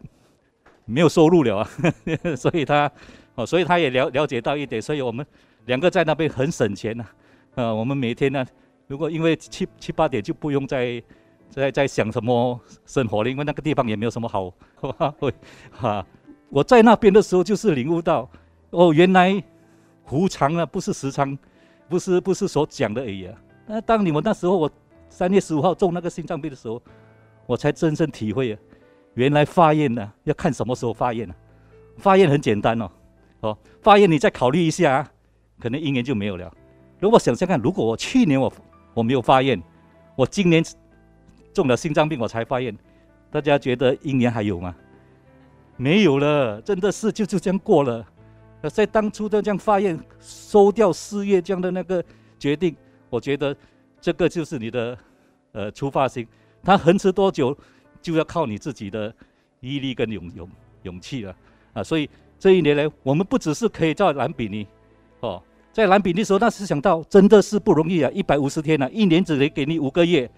[0.84, 1.70] 没有收入了啊，
[2.36, 2.90] 所以他
[3.38, 5.24] 哦，所以他也了了解到一点，所以我们
[5.66, 7.14] 两个在那边很省钱呐、啊。
[7.54, 8.44] 呃，我们每天呢，
[8.88, 11.00] 如果因为七七八点就不用再
[11.48, 14.52] 再再想什么生活了，因为那个地方也没有什么好，
[15.20, 15.32] 会
[15.70, 16.04] 哈。
[16.50, 18.28] 我在那边的时候就是领悟到，
[18.70, 19.42] 哦，原来。
[20.10, 21.38] 无常啊，不是时常，
[21.86, 23.34] 不是不是所讲的而已啊。
[23.66, 24.70] 那当你们那时候，我
[25.10, 26.80] 三月十五号中那个心脏病的时候，
[27.44, 28.58] 我才真正体会啊，
[29.12, 31.34] 原来发愿呢、啊、要看什么时候发愿啊。
[31.98, 32.90] 发愿很简单哦，
[33.40, 35.10] 哦，发愿你再考虑一下啊，
[35.60, 36.52] 可能一年就没有了。
[36.98, 38.52] 如果想想看，如果我去年我
[38.94, 39.60] 我没有发愿，
[40.16, 40.64] 我今年
[41.52, 42.76] 中了心脏病我才发愿，
[43.30, 44.74] 大家觉得一年还有吗？
[45.76, 48.04] 没有了，真的是就就这样过了。
[48.60, 52.04] 那在当初的这样发愿收掉事业这样的那个
[52.40, 52.74] 决定，
[53.08, 53.56] 我觉得
[54.00, 54.98] 这个就是你的
[55.52, 56.26] 呃出发心。
[56.64, 57.56] 他恒持多久，
[58.02, 59.14] 就要靠你自己的
[59.60, 60.50] 毅力跟勇勇
[60.82, 61.34] 勇气了
[61.72, 61.84] 啊！
[61.84, 64.66] 所以这一年来，我们不只是可以在兰比尼
[65.20, 70.30] 哦，在兰比尼时候，那时想到真的是不容易啊，一百五十天啊，一年只能给你五个月，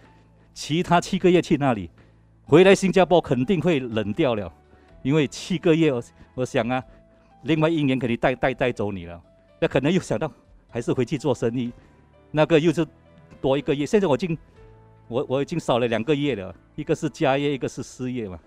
[0.55, 1.91] 其他七个月去那里？
[2.45, 4.53] 回来新加坡肯定会冷掉了，
[5.03, 6.03] 因为七个月，我
[6.35, 6.83] 我想啊。
[7.45, 9.19] 另外一年肯定带带带走你了，
[9.59, 10.31] 那可能又想到
[10.69, 11.73] 还是回去做生意，
[12.31, 12.87] 那个又是
[13.41, 13.87] 多一个月。
[13.87, 14.37] 现在我已经
[15.09, 18.39] 我我已经少了两个月了，一个是家业，一个是失业嘛，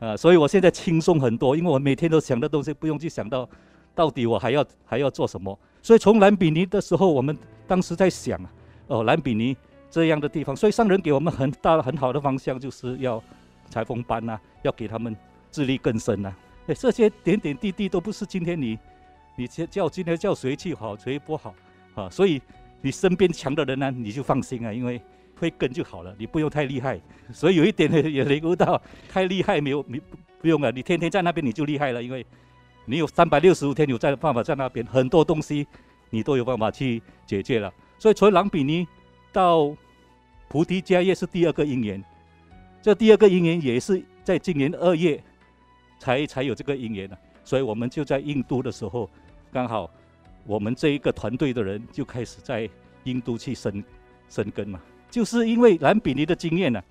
[0.00, 3.48] 啊，所以我现在轻松很多，因为我每天都想的东西不用去想到
[3.94, 5.58] 到底我还要还要做什么。
[5.82, 7.36] 所以从兰比尼的时候，我们
[7.66, 8.38] 当时在想
[8.86, 9.56] 哦，兰比尼
[9.90, 13.22] 这样的地方，所以上人给我们很大很好的方向，就是要
[13.70, 15.16] 裁缝班呐，要给他们
[15.50, 16.38] 自力更生呐、啊。
[16.68, 18.78] 哎，这些点点滴滴都不是今天你，
[19.36, 21.54] 你叫今天叫谁去好，谁不好
[21.94, 22.08] 啊？
[22.10, 22.40] 所以
[22.82, 25.00] 你身边强的人呢，你就放心啊，因为
[25.38, 27.00] 会跟就好了，你不用太厉害。
[27.32, 30.00] 所以有一点呢，也领悟到太厉害没有，你
[30.40, 32.26] 不用了，你天天在那边你就厉害了，因为
[32.84, 35.66] 你有三百六十五天有在办法在那边，很多东西
[36.10, 37.72] 你都有办法去解决了。
[37.98, 38.86] 所以从兰比尼
[39.32, 39.74] 到
[40.48, 42.04] 菩提迦叶是第二个因缘，
[42.82, 45.22] 这第二个因缘也是在今年二月。
[46.00, 49.10] 才才有这个因缘呢，所以我们就在印度的时候，
[49.50, 49.90] 刚好
[50.46, 52.70] 我们这一个团队的人就开始在
[53.02, 53.82] 印度去生
[54.28, 54.80] 生根嘛，
[55.10, 56.82] 就是因为兰比尼的经验呢，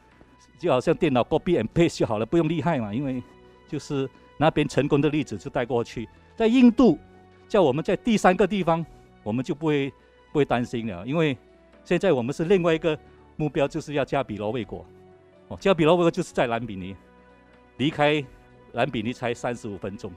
[0.60, 3.22] 就好像电脑 copy and paste 就好了，不用厉害嘛，因为
[3.68, 6.98] 就是那边成功的例子就带过去，在印度
[7.48, 8.86] 叫我们在第三个地方，
[9.24, 9.90] 我们就不会
[10.32, 11.38] 不会担心了，因为
[11.84, 12.98] 现在我们是另外一个
[13.36, 14.86] 目标，就是要加比罗卫国，
[15.48, 16.96] 哦，加比罗卫国就是在兰比尼，
[17.78, 18.24] 离开。
[18.74, 20.12] 兰比尼才三十五分钟，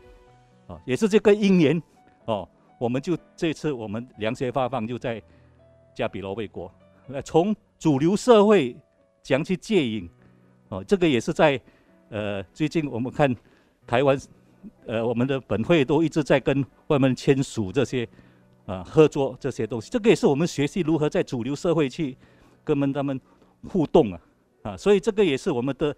[0.66, 1.82] 啊，也是这个因缘，
[2.26, 2.46] 哦，
[2.78, 5.22] 我们就这次我们凉鞋发放就在
[5.94, 6.70] 加比罗卫国，
[7.08, 8.76] 呃，从主流社会
[9.22, 10.08] 怎样去戒瘾，
[10.68, 11.60] 哦，这个也是在
[12.10, 13.34] 呃最近我们看
[13.86, 14.16] 台湾，
[14.86, 18.06] 呃，我们的本会都一直在跟外面签署这些
[18.66, 22.16] 啊合作这些东西，这个也是我们学习如何在主流社会去
[22.62, 23.20] 跟们他们
[23.66, 24.20] 互动啊，
[24.62, 25.96] 啊，所以这个也是我们的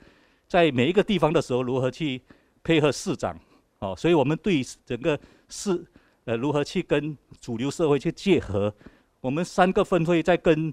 [0.49, 2.23] 在每一个地方的时候如何去。
[2.65, 3.37] 配合市长，
[3.81, 5.19] 哦，所以我们对整个
[5.49, 5.85] 市，
[6.27, 8.73] 呃，如何去跟主流社会去结合，
[9.21, 10.73] 我们三个分会在跟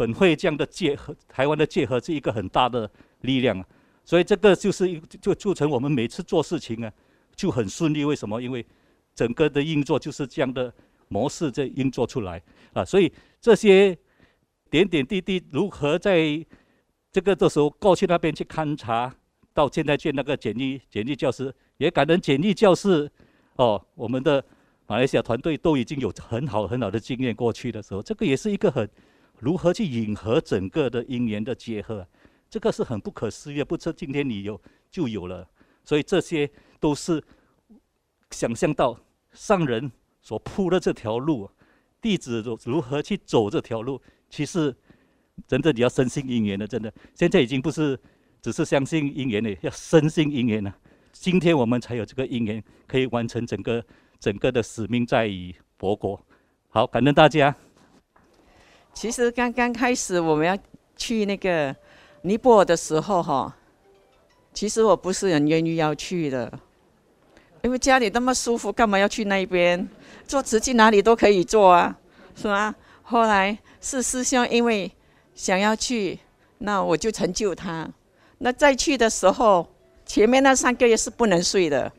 [0.00, 2.90] 本会这样的结合，台湾的结合是一个很大的
[3.20, 3.66] 力量啊，
[4.02, 6.90] 所以这个就是一就促成我们每次做事情啊
[7.36, 8.02] 就很顺利。
[8.02, 8.40] 为什么？
[8.40, 8.64] 因为
[9.14, 10.72] 整个的运作就是这样的
[11.08, 12.42] 模式在运作出来
[12.72, 13.94] 啊，所以这些
[14.70, 16.42] 点点滴滴如何在
[17.12, 19.14] 这个的时候过去那边去勘察。
[19.52, 23.10] 到现在建那个简易简易教室，也感恩简易教室
[23.56, 24.42] 哦，我们的
[24.86, 27.34] 马来西亚团队都已经有很好很好的经验。
[27.34, 28.88] 过去的时候，这个也是一个很
[29.40, 32.06] 如何去引合整个的因缘的结合，
[32.48, 34.60] 这个是很不可思议，不是今天你有
[34.90, 35.48] 就有了。
[35.84, 37.22] 所以这些都是
[38.30, 38.98] 想象到
[39.32, 41.50] 上人所铺的这条路，
[42.00, 44.74] 弟子如何去走这条路，其实
[45.48, 47.98] 真的你要深信因缘的，真的现在已经不是。
[48.42, 50.72] 只是相信因缘的，要深信因缘呢。
[51.12, 53.84] 今天我们才有这个因缘，可以完成整个
[54.18, 56.18] 整个的使命，在于佛国。
[56.70, 57.54] 好，感恩大家。
[58.92, 60.56] 其实刚刚开始我们要
[60.96, 61.74] 去那个
[62.22, 63.56] 尼泊尔的时候，哈，
[64.52, 66.52] 其实我不是很愿意要去的，
[67.62, 69.88] 因为家里那么舒服，干嘛要去那边？
[70.26, 71.96] 做慈济哪里都可以做啊，
[72.34, 72.74] 是吗？
[73.02, 74.90] 后来是师兄因为
[75.34, 76.18] 想要去，
[76.58, 77.88] 那我就成就他。
[78.38, 79.66] 那再去的时候，
[80.04, 81.90] 前面那三个月是不能睡的，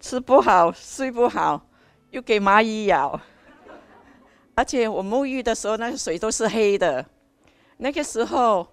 [0.00, 1.66] 吃不好，睡不好，
[2.10, 3.20] 又给蚂蚁咬，
[4.54, 7.04] 而且我沐浴的时候，那个水都是黑的。
[7.78, 8.66] 那个时候，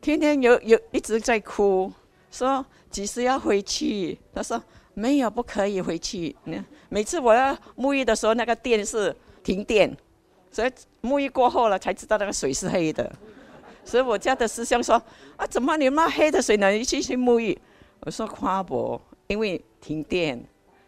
[0.00, 1.92] 天天有有一直在哭，
[2.30, 4.18] 说几时要回去？
[4.34, 4.62] 他说
[4.94, 6.36] 没有，不可以回去。
[6.88, 9.96] 每次我要沐浴的时候，那个电是停电，
[10.50, 10.70] 所以
[11.00, 13.10] 沐浴过后了才知道那个水是黑的。
[13.84, 15.00] 所以我家的师兄说
[15.36, 16.70] ：“啊，怎么你那黑的水呢？
[16.70, 17.58] 你继续沐浴。”
[18.00, 20.44] 我说：“夸博，因为停电。”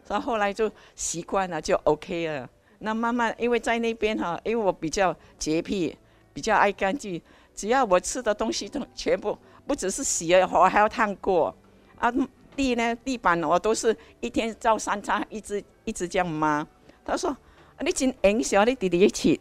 [0.07, 2.49] 然后后来就习惯了，就 OK 了。
[2.85, 5.97] 那慢慢，因为在那边哈，因为我比较洁癖，
[6.35, 7.21] 比较爱干净，
[7.55, 11.55] 只要我吃的东西都全部不只是洗了，我还要烫过。
[11.99, 12.13] 啊，
[12.55, 16.67] 地呢，地板我都是一天照三餐，一直一直这样抹。
[17.07, 17.35] 他说
[17.81, 19.41] ：“你真影响你弟弟去。”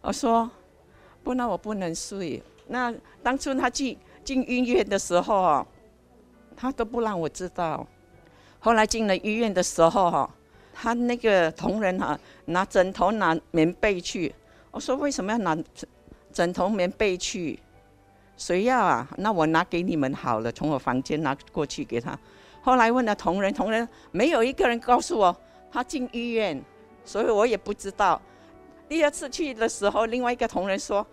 [0.00, 0.48] 我说
[1.24, 5.66] ：“不然我不能睡。”那当初他进进医院的时候啊，
[6.56, 7.84] 他都不让我知道。
[8.60, 10.30] 后来进了医院的时候哈，
[10.74, 14.34] 他那个同仁哈拿枕头拿棉被去，
[14.70, 15.56] 我说为什么要拿
[16.32, 17.58] 枕头棉被去？
[18.36, 19.08] 谁要啊？
[19.16, 22.18] 那我拿给你们好了，从我房间拿过去给他。
[22.60, 25.34] 后来问了同仁，同仁没有一个人告诉我
[25.70, 26.60] 他进医院，
[27.04, 28.20] 所以我也不知道。
[28.88, 31.06] 第二次去的时候，另外一个同仁说。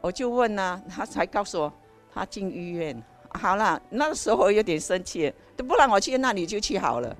[0.00, 1.72] 我就问呢、他才告诉我
[2.14, 3.02] 他进医院。
[3.30, 7.16] 好了，那个时候我有点生气，都不让我去，那你就去好了。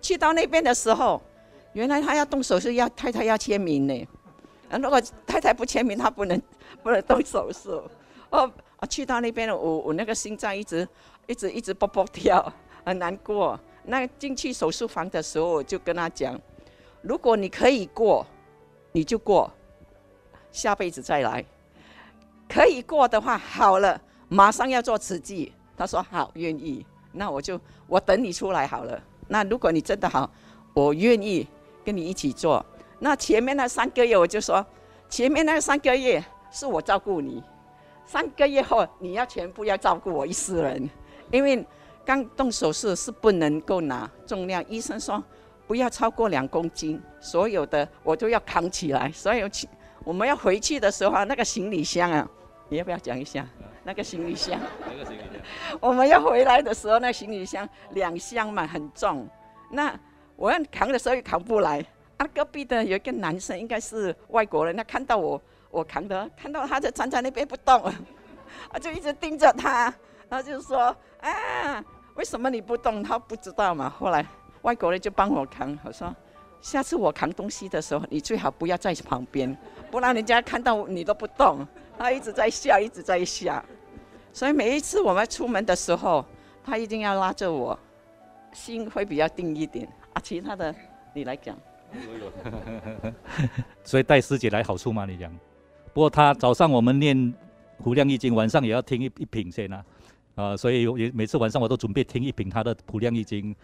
[0.00, 1.20] 去到那边的时候，
[1.72, 4.08] 原来他要动手术，要太太要签名呢。
[4.70, 6.40] 啊如果太太不签名，他不能
[6.82, 7.82] 不能动手术。
[8.30, 10.86] 哦，啊去到那边，我我那个心脏一直
[11.26, 12.52] 一直一直蹦蹦跳，
[12.84, 13.58] 很难过。
[13.84, 16.38] 那进去手术房的时候，我就跟他讲，
[17.02, 18.26] 如果你可以过，
[18.92, 19.48] 你就过，
[20.50, 21.44] 下辈子再来。
[22.48, 25.52] 可以过的话，好了，马上要做慈济。
[25.76, 26.84] 他说好，愿意。
[27.12, 29.00] 那我就我等你出来好了。
[29.28, 30.30] 那如果你真的好，
[30.74, 31.46] 我愿意
[31.84, 32.64] 跟你一起做。
[32.98, 34.64] 那前面那三个月，我就说，
[35.08, 37.42] 前面那三个月是我照顾你，
[38.04, 40.88] 三个月后你要全部要照顾我一世人。
[41.30, 41.66] 因为
[42.04, 45.22] 刚动手术是不能够拿重量，医生说
[45.66, 49.68] 不要超过两公斤，所有的我都要扛起来，所以去。
[50.04, 52.28] 我们要回去的时候，那个行李箱啊，
[52.68, 53.44] 你要不要讲一下？
[53.82, 54.58] 那个行李箱。
[54.88, 55.25] 那个行李箱。
[55.80, 59.28] 我们要回来的时候，那行李箱两箱嘛，很重。
[59.70, 59.94] 那
[60.36, 61.84] 我要扛的时候又扛不来。
[62.18, 65.40] 啊，隔壁的有一个男生，应该是外国人，他看到我，
[65.70, 69.92] 我扛的，看到他就站在那边不动，啊 就一直盯着他，
[70.28, 71.84] 然后就说：“啊，
[72.14, 73.90] 为什么你不动？”他不知道嘛。
[73.90, 74.24] 后来
[74.62, 76.14] 外国人就帮我扛，我说。
[76.62, 79.56] 下次我扛东西的时候，你最好不要在旁边，
[79.90, 81.64] 不然人家看到你都不动。
[81.98, 83.62] 他一直在笑，一直在笑。
[84.36, 86.22] 所以每一次我们出门的时候，
[86.62, 87.78] 他一定要拉着我，
[88.52, 89.88] 心会比较定一点。
[90.12, 90.74] 啊，其他的
[91.14, 91.56] 你来讲。
[93.82, 95.06] 所以带师姐来好处吗？
[95.06, 95.32] 你讲。
[95.94, 97.16] 不过他早上我们念
[97.82, 99.82] 《无量易经》，晚上也要听一一品先啊。
[100.34, 103.56] 啊，所以也每次晚上我都准备听一品他的《普量易经》，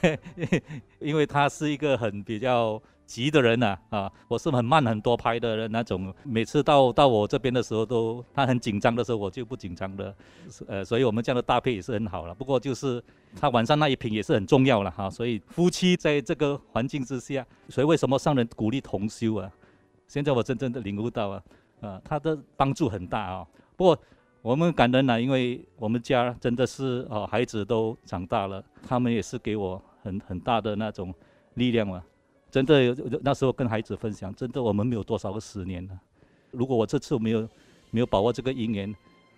[1.00, 2.78] 因为他是一个很比较
[3.08, 6.14] 急的人呐，啊，我是很慢很多拍的人那种。
[6.24, 10.14] 每次到到我这边的时候都，他很紧张的时候，我就不紧张的，
[10.66, 12.34] 呃，所以我们这样的搭配也是很好了。
[12.34, 13.02] 不过就是
[13.34, 15.08] 他晚上那一瓶也是很重要了哈。
[15.08, 19.50] 所以夫妻在这个环境之下，所以为什么上人鼓励同修啊？
[20.06, 21.42] 现在我真正的领悟到啊，
[21.80, 23.46] 啊，他的帮助很大啊。
[23.76, 23.98] 不过。
[24.40, 31.12] 我们感恩呐，因为我们家真的是哦，孩子都长大了，他们也是给我很很大的那种
[31.54, 32.02] 力量嘛。
[32.50, 35.98] 真的，那时候跟孩子分享，真的我们没有多少个十年了。
[36.50, 37.48] 如果我这次没有
[37.90, 38.94] 没有把握这个姻缘，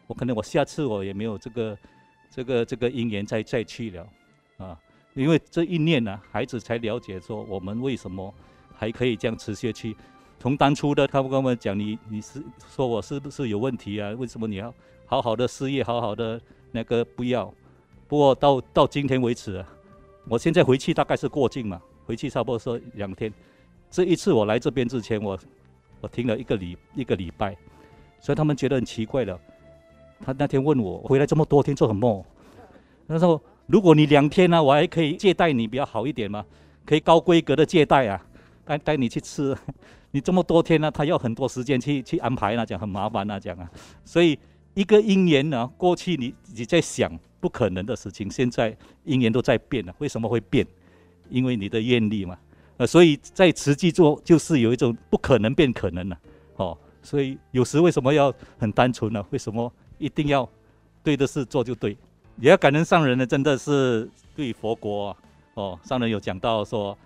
[0.07, 1.79] 我可能我下次我也没有这个
[2.31, 4.07] 这个这个姻缘再再去了
[4.59, 4.81] 啊，
[5.15, 8.33] 因为这一念呢、孩子才了解说我们为什么
[8.73, 9.97] 还可以这样持续去。
[10.39, 12.43] 从当初的他们跟我们讲，你你是
[12.75, 14.11] 说我是不是有问题啊？
[14.13, 14.73] 为什么你要
[15.05, 16.41] 好好的事业，好好的
[16.71, 17.53] 那个不要？
[18.09, 19.65] 不过到到今天为止，
[20.29, 21.81] 我现在回去大概是过境嘛，
[22.11, 23.33] 回去差不多说两天。
[23.89, 25.39] 这一次我来这边之前，我
[26.01, 27.57] 我停了一个礼一个礼拜，
[28.21, 29.39] 所以他们觉得很奇怪了。
[30.21, 32.27] 他那天问我回来这么多天做什么？
[33.07, 36.45] 他说如果你两天呢、我还可以接待你比较好一点嘛，
[36.85, 38.21] 可以高规格的接待啊，
[38.65, 39.57] 带带你去吃。
[40.11, 43.71] 你这么多天呢、他要很多时间去去安排那、讲很麻烦那、讲啊。
[44.05, 44.37] 所以
[44.75, 49.95] 一个因缘呢，过去你你在想不可能的事情，现在因缘都在变了。
[49.99, 50.67] 为什么会变？
[51.31, 52.37] 因为你的愿力嘛。
[52.77, 56.19] 呃，所以在实际做就是有一种不可能变可能了、
[56.57, 60.49] 哦，所以有时为什么要很单纯呢、为什么一定要
[61.03, 61.97] 对的事做就对？
[62.39, 65.17] 也要感恩上人呢，真的是对佛国、啊，
[65.55, 66.97] 哦，上人有讲到说，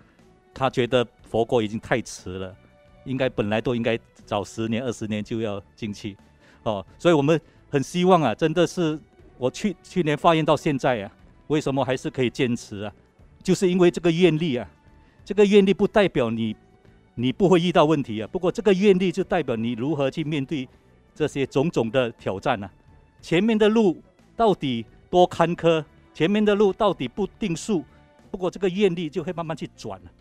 [0.53, 2.55] 他觉得佛国已经太迟了，
[3.03, 6.15] 应该本来都应该早十年、二十年就要进去，
[6.63, 7.37] 哦，所以我们
[7.69, 8.97] 很希望啊，真的是
[9.37, 11.11] 我去去年发愿到现在啊，
[11.47, 12.93] 为什么还是可以坚持啊？
[13.45, 14.67] 就是因为这个愿力啊。
[15.23, 16.55] 这个愿力不代表你，
[17.13, 18.27] 你不会遇到问题啊。
[18.31, 20.67] 不过这个愿力就代表你如何去面对
[21.15, 22.69] 这些种种的挑战呢、
[23.21, 24.01] 前面的路
[24.35, 25.83] 到底多坎坷？
[26.13, 27.83] 前面的路到底不定数？
[28.29, 30.11] 不过这个愿力就会慢慢去转了。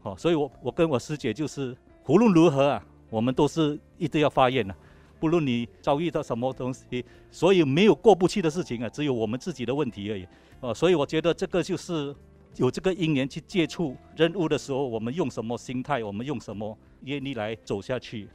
[0.00, 1.76] 好，所以我我跟我师姐就是，
[2.06, 4.74] 无论如何啊，我们都是一直要发愿的。
[5.20, 10.26] 不论你遭遇到什么东西，所以没有过不去的事情啊，只有我们自己的问题而已。
[10.60, 12.12] 哦，所以我觉得这个就是。
[12.58, 16.02] 有这个因缘去接触任务的时候，我们用什么心态？
[16.02, 18.28] 我们用什么愿力来走下去？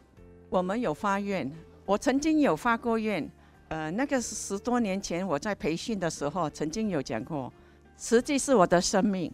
[0.49, 1.51] 我们有发愿，
[1.85, 3.29] 我曾经有发过愿。
[3.67, 7.51] 呃，那个十多年前我在培训的时候，曾经有讲过，
[7.97, 9.29] 慈济是我的生命，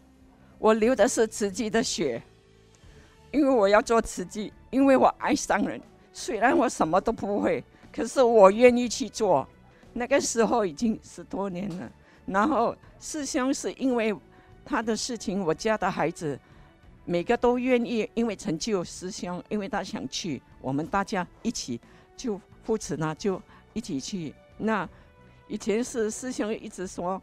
[0.57, 2.19] 我流的是慈济的血，
[3.31, 5.79] 因为我要做慈济，因为我爱上人。
[6.13, 7.63] 虽然我什么都不会，
[7.93, 9.47] 可是我愿意去做。
[9.93, 11.91] 那个时候已经十多年了。
[12.25, 14.15] 然后师兄是因为。
[14.65, 16.39] 他的事情，我家的孩子
[17.05, 21.79] 每个都愿意，因为成就师兄，因为他想去，我们大家一起
[22.15, 23.41] 就扶持呢，就
[23.73, 24.33] 一起去。
[24.57, 24.87] 那
[25.47, 27.19] 以前是师兄一直说，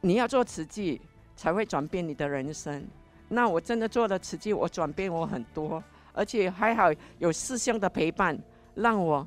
[0.00, 1.00] 你要做慈济
[1.36, 2.84] 才会转变你的人生。
[3.28, 5.82] 那我真的做了慈济，我转变我很多，
[6.12, 8.36] 而且还好有师兄的陪伴，
[8.74, 9.24] 让我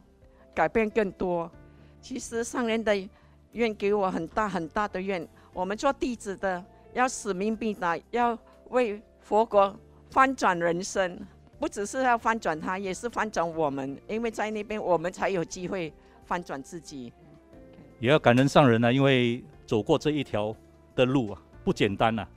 [0.53, 1.49] 改变更多。
[2.01, 2.93] 其实上人的
[3.53, 6.61] 愿给我很大很大的愿，我们做弟子的。
[6.93, 8.37] 要使命必达，要
[8.69, 9.75] 为佛国
[10.09, 11.19] 翻转人生，
[11.59, 15.93] 不只是要翻转他，也是翻转我们，因为在那边我们才有机会
[16.25, 17.13] 翻转自己。
[17.99, 20.55] 也要感恩上人呢、啊，因为走过这一条
[20.95, 22.29] 的路啊，不简单呐、啊。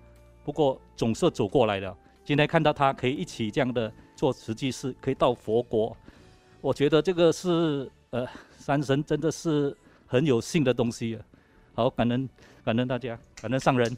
[0.44, 1.96] 不过总是走过来的。
[2.24, 5.96] 今天看到他可以一起这样的做慈济事，可以到佛国，
[6.60, 8.26] 我觉得这个是呃，
[8.58, 9.76] 山神真的是
[10.06, 11.22] 很有幸的东西啊。
[11.74, 12.28] 好，感恩
[12.64, 13.96] 感恩大家，感恩上人。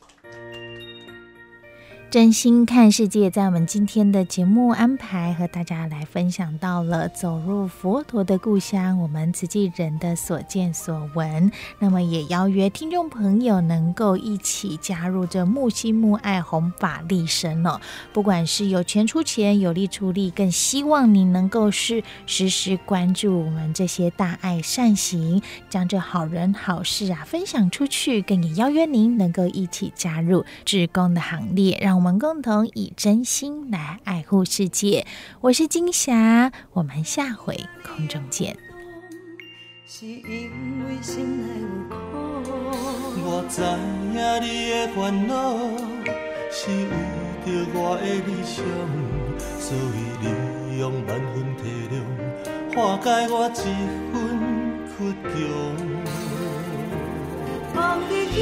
[2.15, 11.51] 真心看世界，在我们今天的节目安排和大家来分享到了走入佛陀的故乡，我们慈济人的所见所闻。
[11.81, 17.81] 那么也邀约听众朋友能够一起加入这木心木爱弘法利生哦。
[18.13, 28.23] 不管是有钱出钱，有力出力，更希望你能够是时时关注我们这些大爱善行，将这好人好事啊分享出去。
[28.23, 32.05] 更也邀约您能够一起加入志工的行列，让们。
[32.05, 35.07] 我们共同以真心来爱护世界。
[35.41, 38.59] 我是金霞，我们下回空中见。
[39.87, 40.51] 是因
[40.85, 41.97] 为心内有苦，
[43.25, 43.73] 我知影
[44.43, 45.57] 你的烦恼，
[46.53, 46.93] 是为
[47.47, 48.63] 着我的理想，
[49.59, 50.27] 所以你
[50.79, 52.05] 用万分体谅，
[52.77, 53.65] 化解我这
[54.13, 54.15] 份
[54.93, 55.33] 倔强。
[57.75, 58.37] 望你去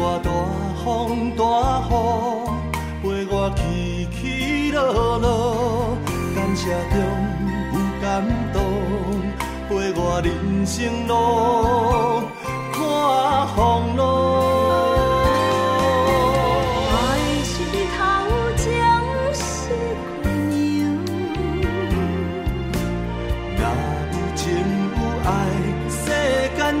[0.00, 0.30] 我大
[0.84, 1.42] 风大
[1.90, 1.92] 雨，
[3.02, 3.60] 陪我起
[4.14, 5.98] 起落落，
[6.36, 6.96] 感谢中
[7.72, 8.06] 有感
[8.52, 8.56] 动，
[9.68, 10.26] 陪我人
[10.64, 11.10] 生路
[12.72, 12.76] 看
[13.56, 13.58] 风
[13.96, 14.06] 浪。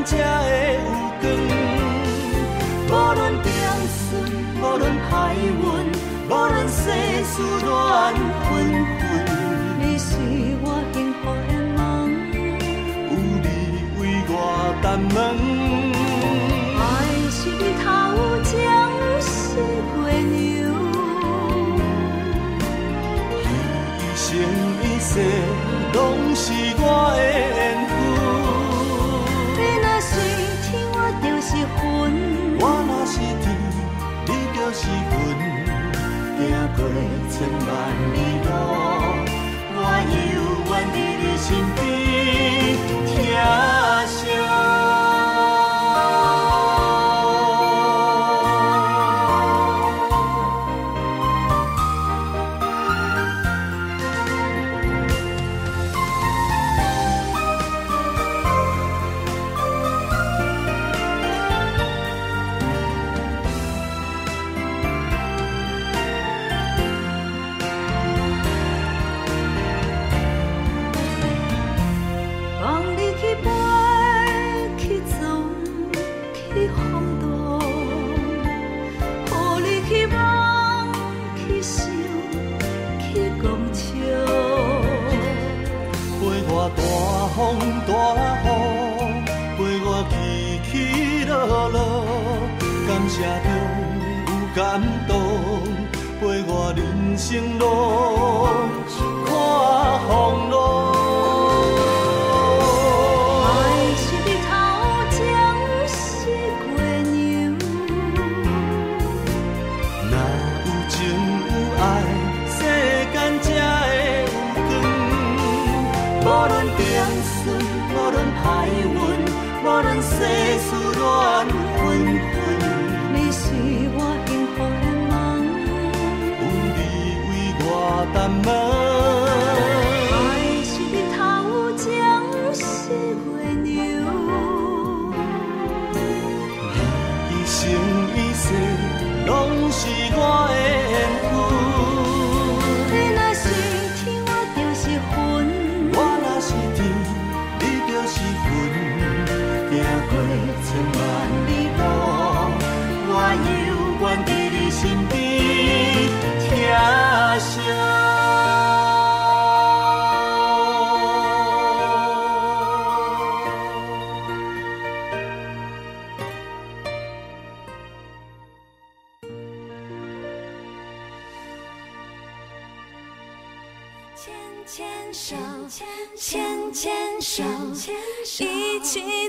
[0.04, 0.47] 才会
[7.38, 7.70] 思乱
[8.14, 8.50] 纷
[8.98, 9.00] 纷。
[9.78, 10.10] 你是
[10.60, 11.78] 我幸福的梦，
[13.06, 13.14] 有
[13.44, 13.46] 你
[14.00, 14.34] 为我
[14.82, 15.16] 担门。
[16.80, 16.82] 爱
[17.30, 17.86] 是日头
[18.42, 18.50] 将
[19.20, 19.30] 死
[19.94, 19.98] 月
[20.34, 20.36] 亮，
[24.02, 24.26] 一生
[24.82, 25.10] 一世
[25.94, 25.96] 拢
[26.34, 26.42] 是
[26.80, 26.82] 我
[27.14, 27.22] 的
[37.38, 38.37] 千万里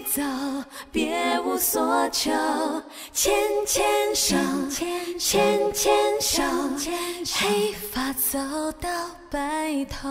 [0.01, 0.21] 走，
[0.91, 2.31] 别无所求
[3.13, 3.33] 牵
[3.65, 4.35] 牵手，
[5.19, 6.43] 牵牵手，
[7.39, 8.39] 黑发走
[8.79, 8.89] 到
[9.29, 10.07] 白头。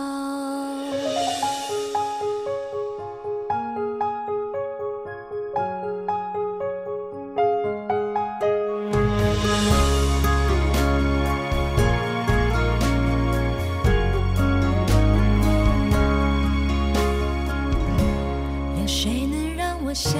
[20.01, 20.17] 相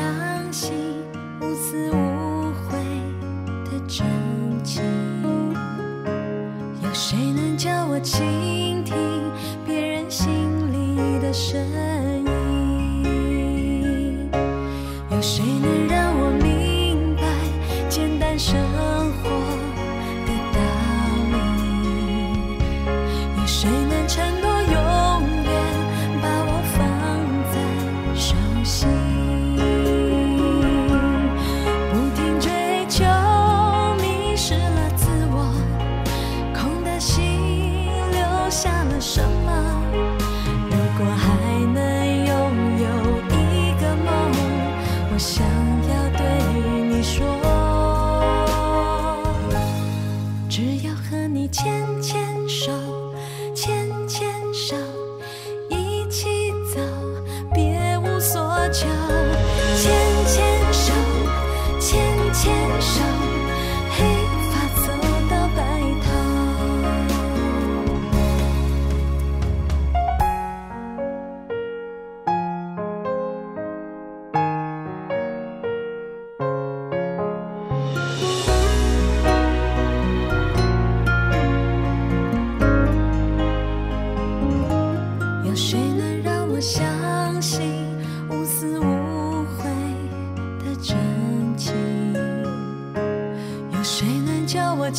[0.52, 0.74] 信
[1.40, 2.78] 无私无悔
[3.64, 4.06] 的真
[4.62, 4.84] 情，
[6.84, 8.59] 有谁能叫我情？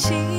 [0.00, 0.29] 心。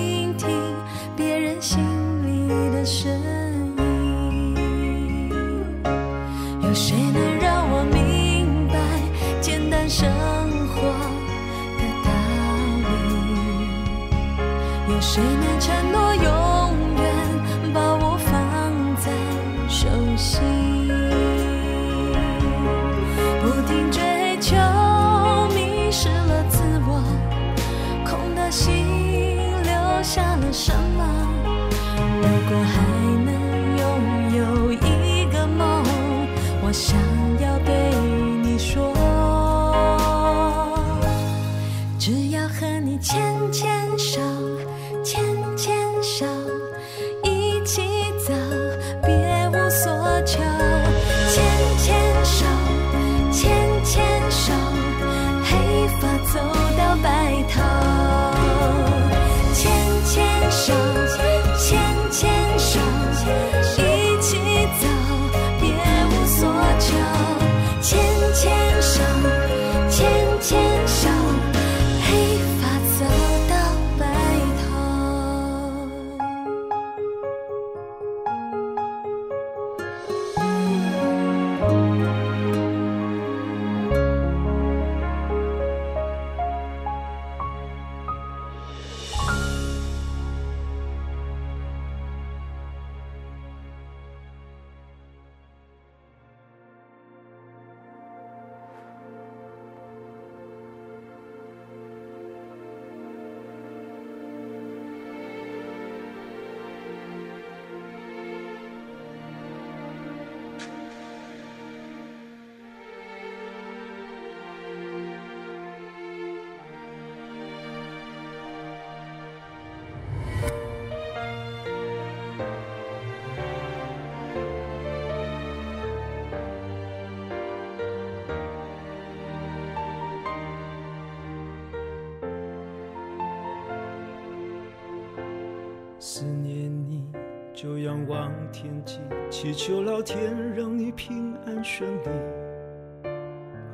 [137.61, 138.97] 就仰望天际，
[139.29, 142.09] 祈求老天让你平安顺利。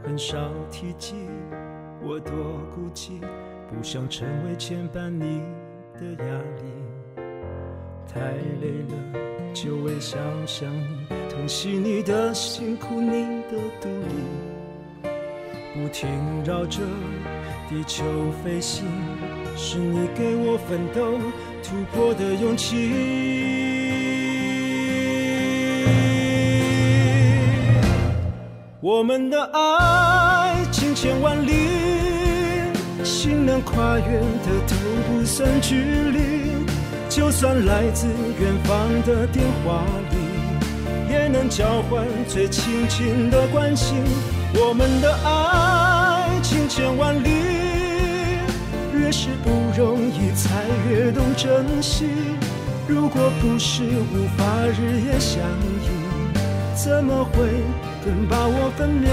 [0.03, 1.15] 很少提及，
[2.01, 2.33] 我多
[2.75, 3.21] 孤寂，
[3.69, 5.41] 不想成为牵绊你
[5.93, 7.23] 的压力。
[8.05, 8.19] 太
[8.59, 15.09] 累了，就为想想你，疼惜你的辛苦，你的独立，
[15.73, 16.09] 不停
[16.43, 16.81] 绕着
[17.69, 18.03] 地球
[18.43, 18.85] 飞行，
[19.59, 21.17] 是你给我奋斗
[21.63, 22.93] 突破的勇气。
[28.79, 31.51] 我们的爱情千万里，
[33.03, 34.75] 心能跨越的都
[35.07, 36.51] 不算距离。
[37.09, 38.05] 就算来自
[38.39, 43.97] 远方的电话里，也能交换最亲近的关心。
[44.53, 47.29] 我们的爱情千万里，
[49.07, 49.49] 越是不
[49.81, 52.09] 容易，才越懂珍惜。
[52.89, 55.41] 如果不是无法日夜相
[55.81, 55.87] 依，
[56.75, 57.63] 怎么会
[58.03, 59.09] 更把握分秒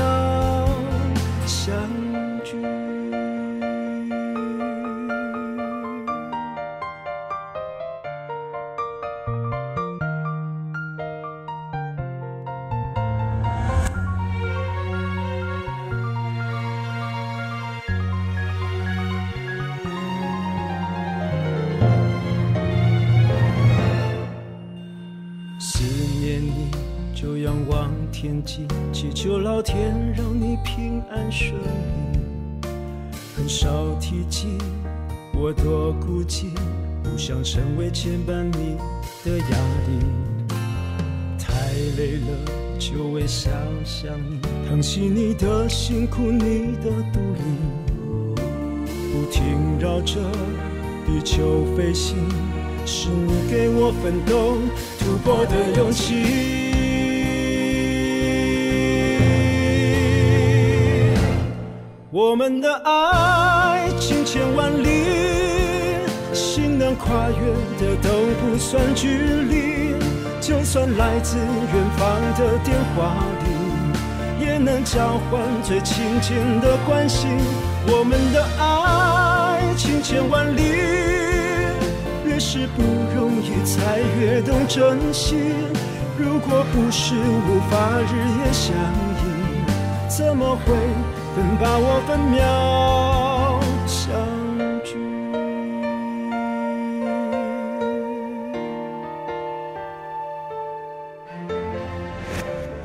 [28.45, 32.68] 祈求老天让你平安顺利。
[33.36, 33.68] 很少
[34.01, 34.59] 提及
[35.34, 36.47] 我多孤寂，
[37.03, 38.76] 不想成为牵绊你
[39.24, 39.57] 的压
[39.88, 39.99] 力。
[41.38, 43.53] 太累了，就为想
[43.84, 48.40] 想你，疼惜你的辛苦，你的独立，
[49.12, 50.20] 不停绕着
[51.07, 52.16] 地球飞行。
[52.86, 54.59] 是你给我奋斗
[54.99, 56.64] 突破的勇气。
[62.15, 65.03] 我们的爱情千万里，
[66.33, 68.09] 心能跨越的都
[68.41, 69.97] 不算距离。
[70.41, 77.31] 就算来自远方的电话里，也能交换最亲近的关心。
[77.89, 80.62] 我们的爱情千万里。
[82.25, 82.83] 越是不
[83.19, 85.35] 容易，才越懂珍惜。
[86.17, 88.73] 如果不是无法日夜相
[89.19, 89.21] 依，
[90.09, 90.77] 怎么会
[91.37, 94.14] 更把握分秒相
[94.85, 94.95] 聚？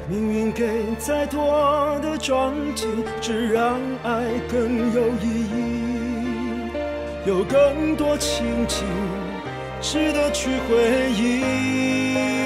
[0.08, 2.88] 命运给再多的撞击，
[3.22, 6.72] 只让爱更有意义，
[7.28, 8.84] 有更多情景
[9.80, 12.39] 值得去回忆。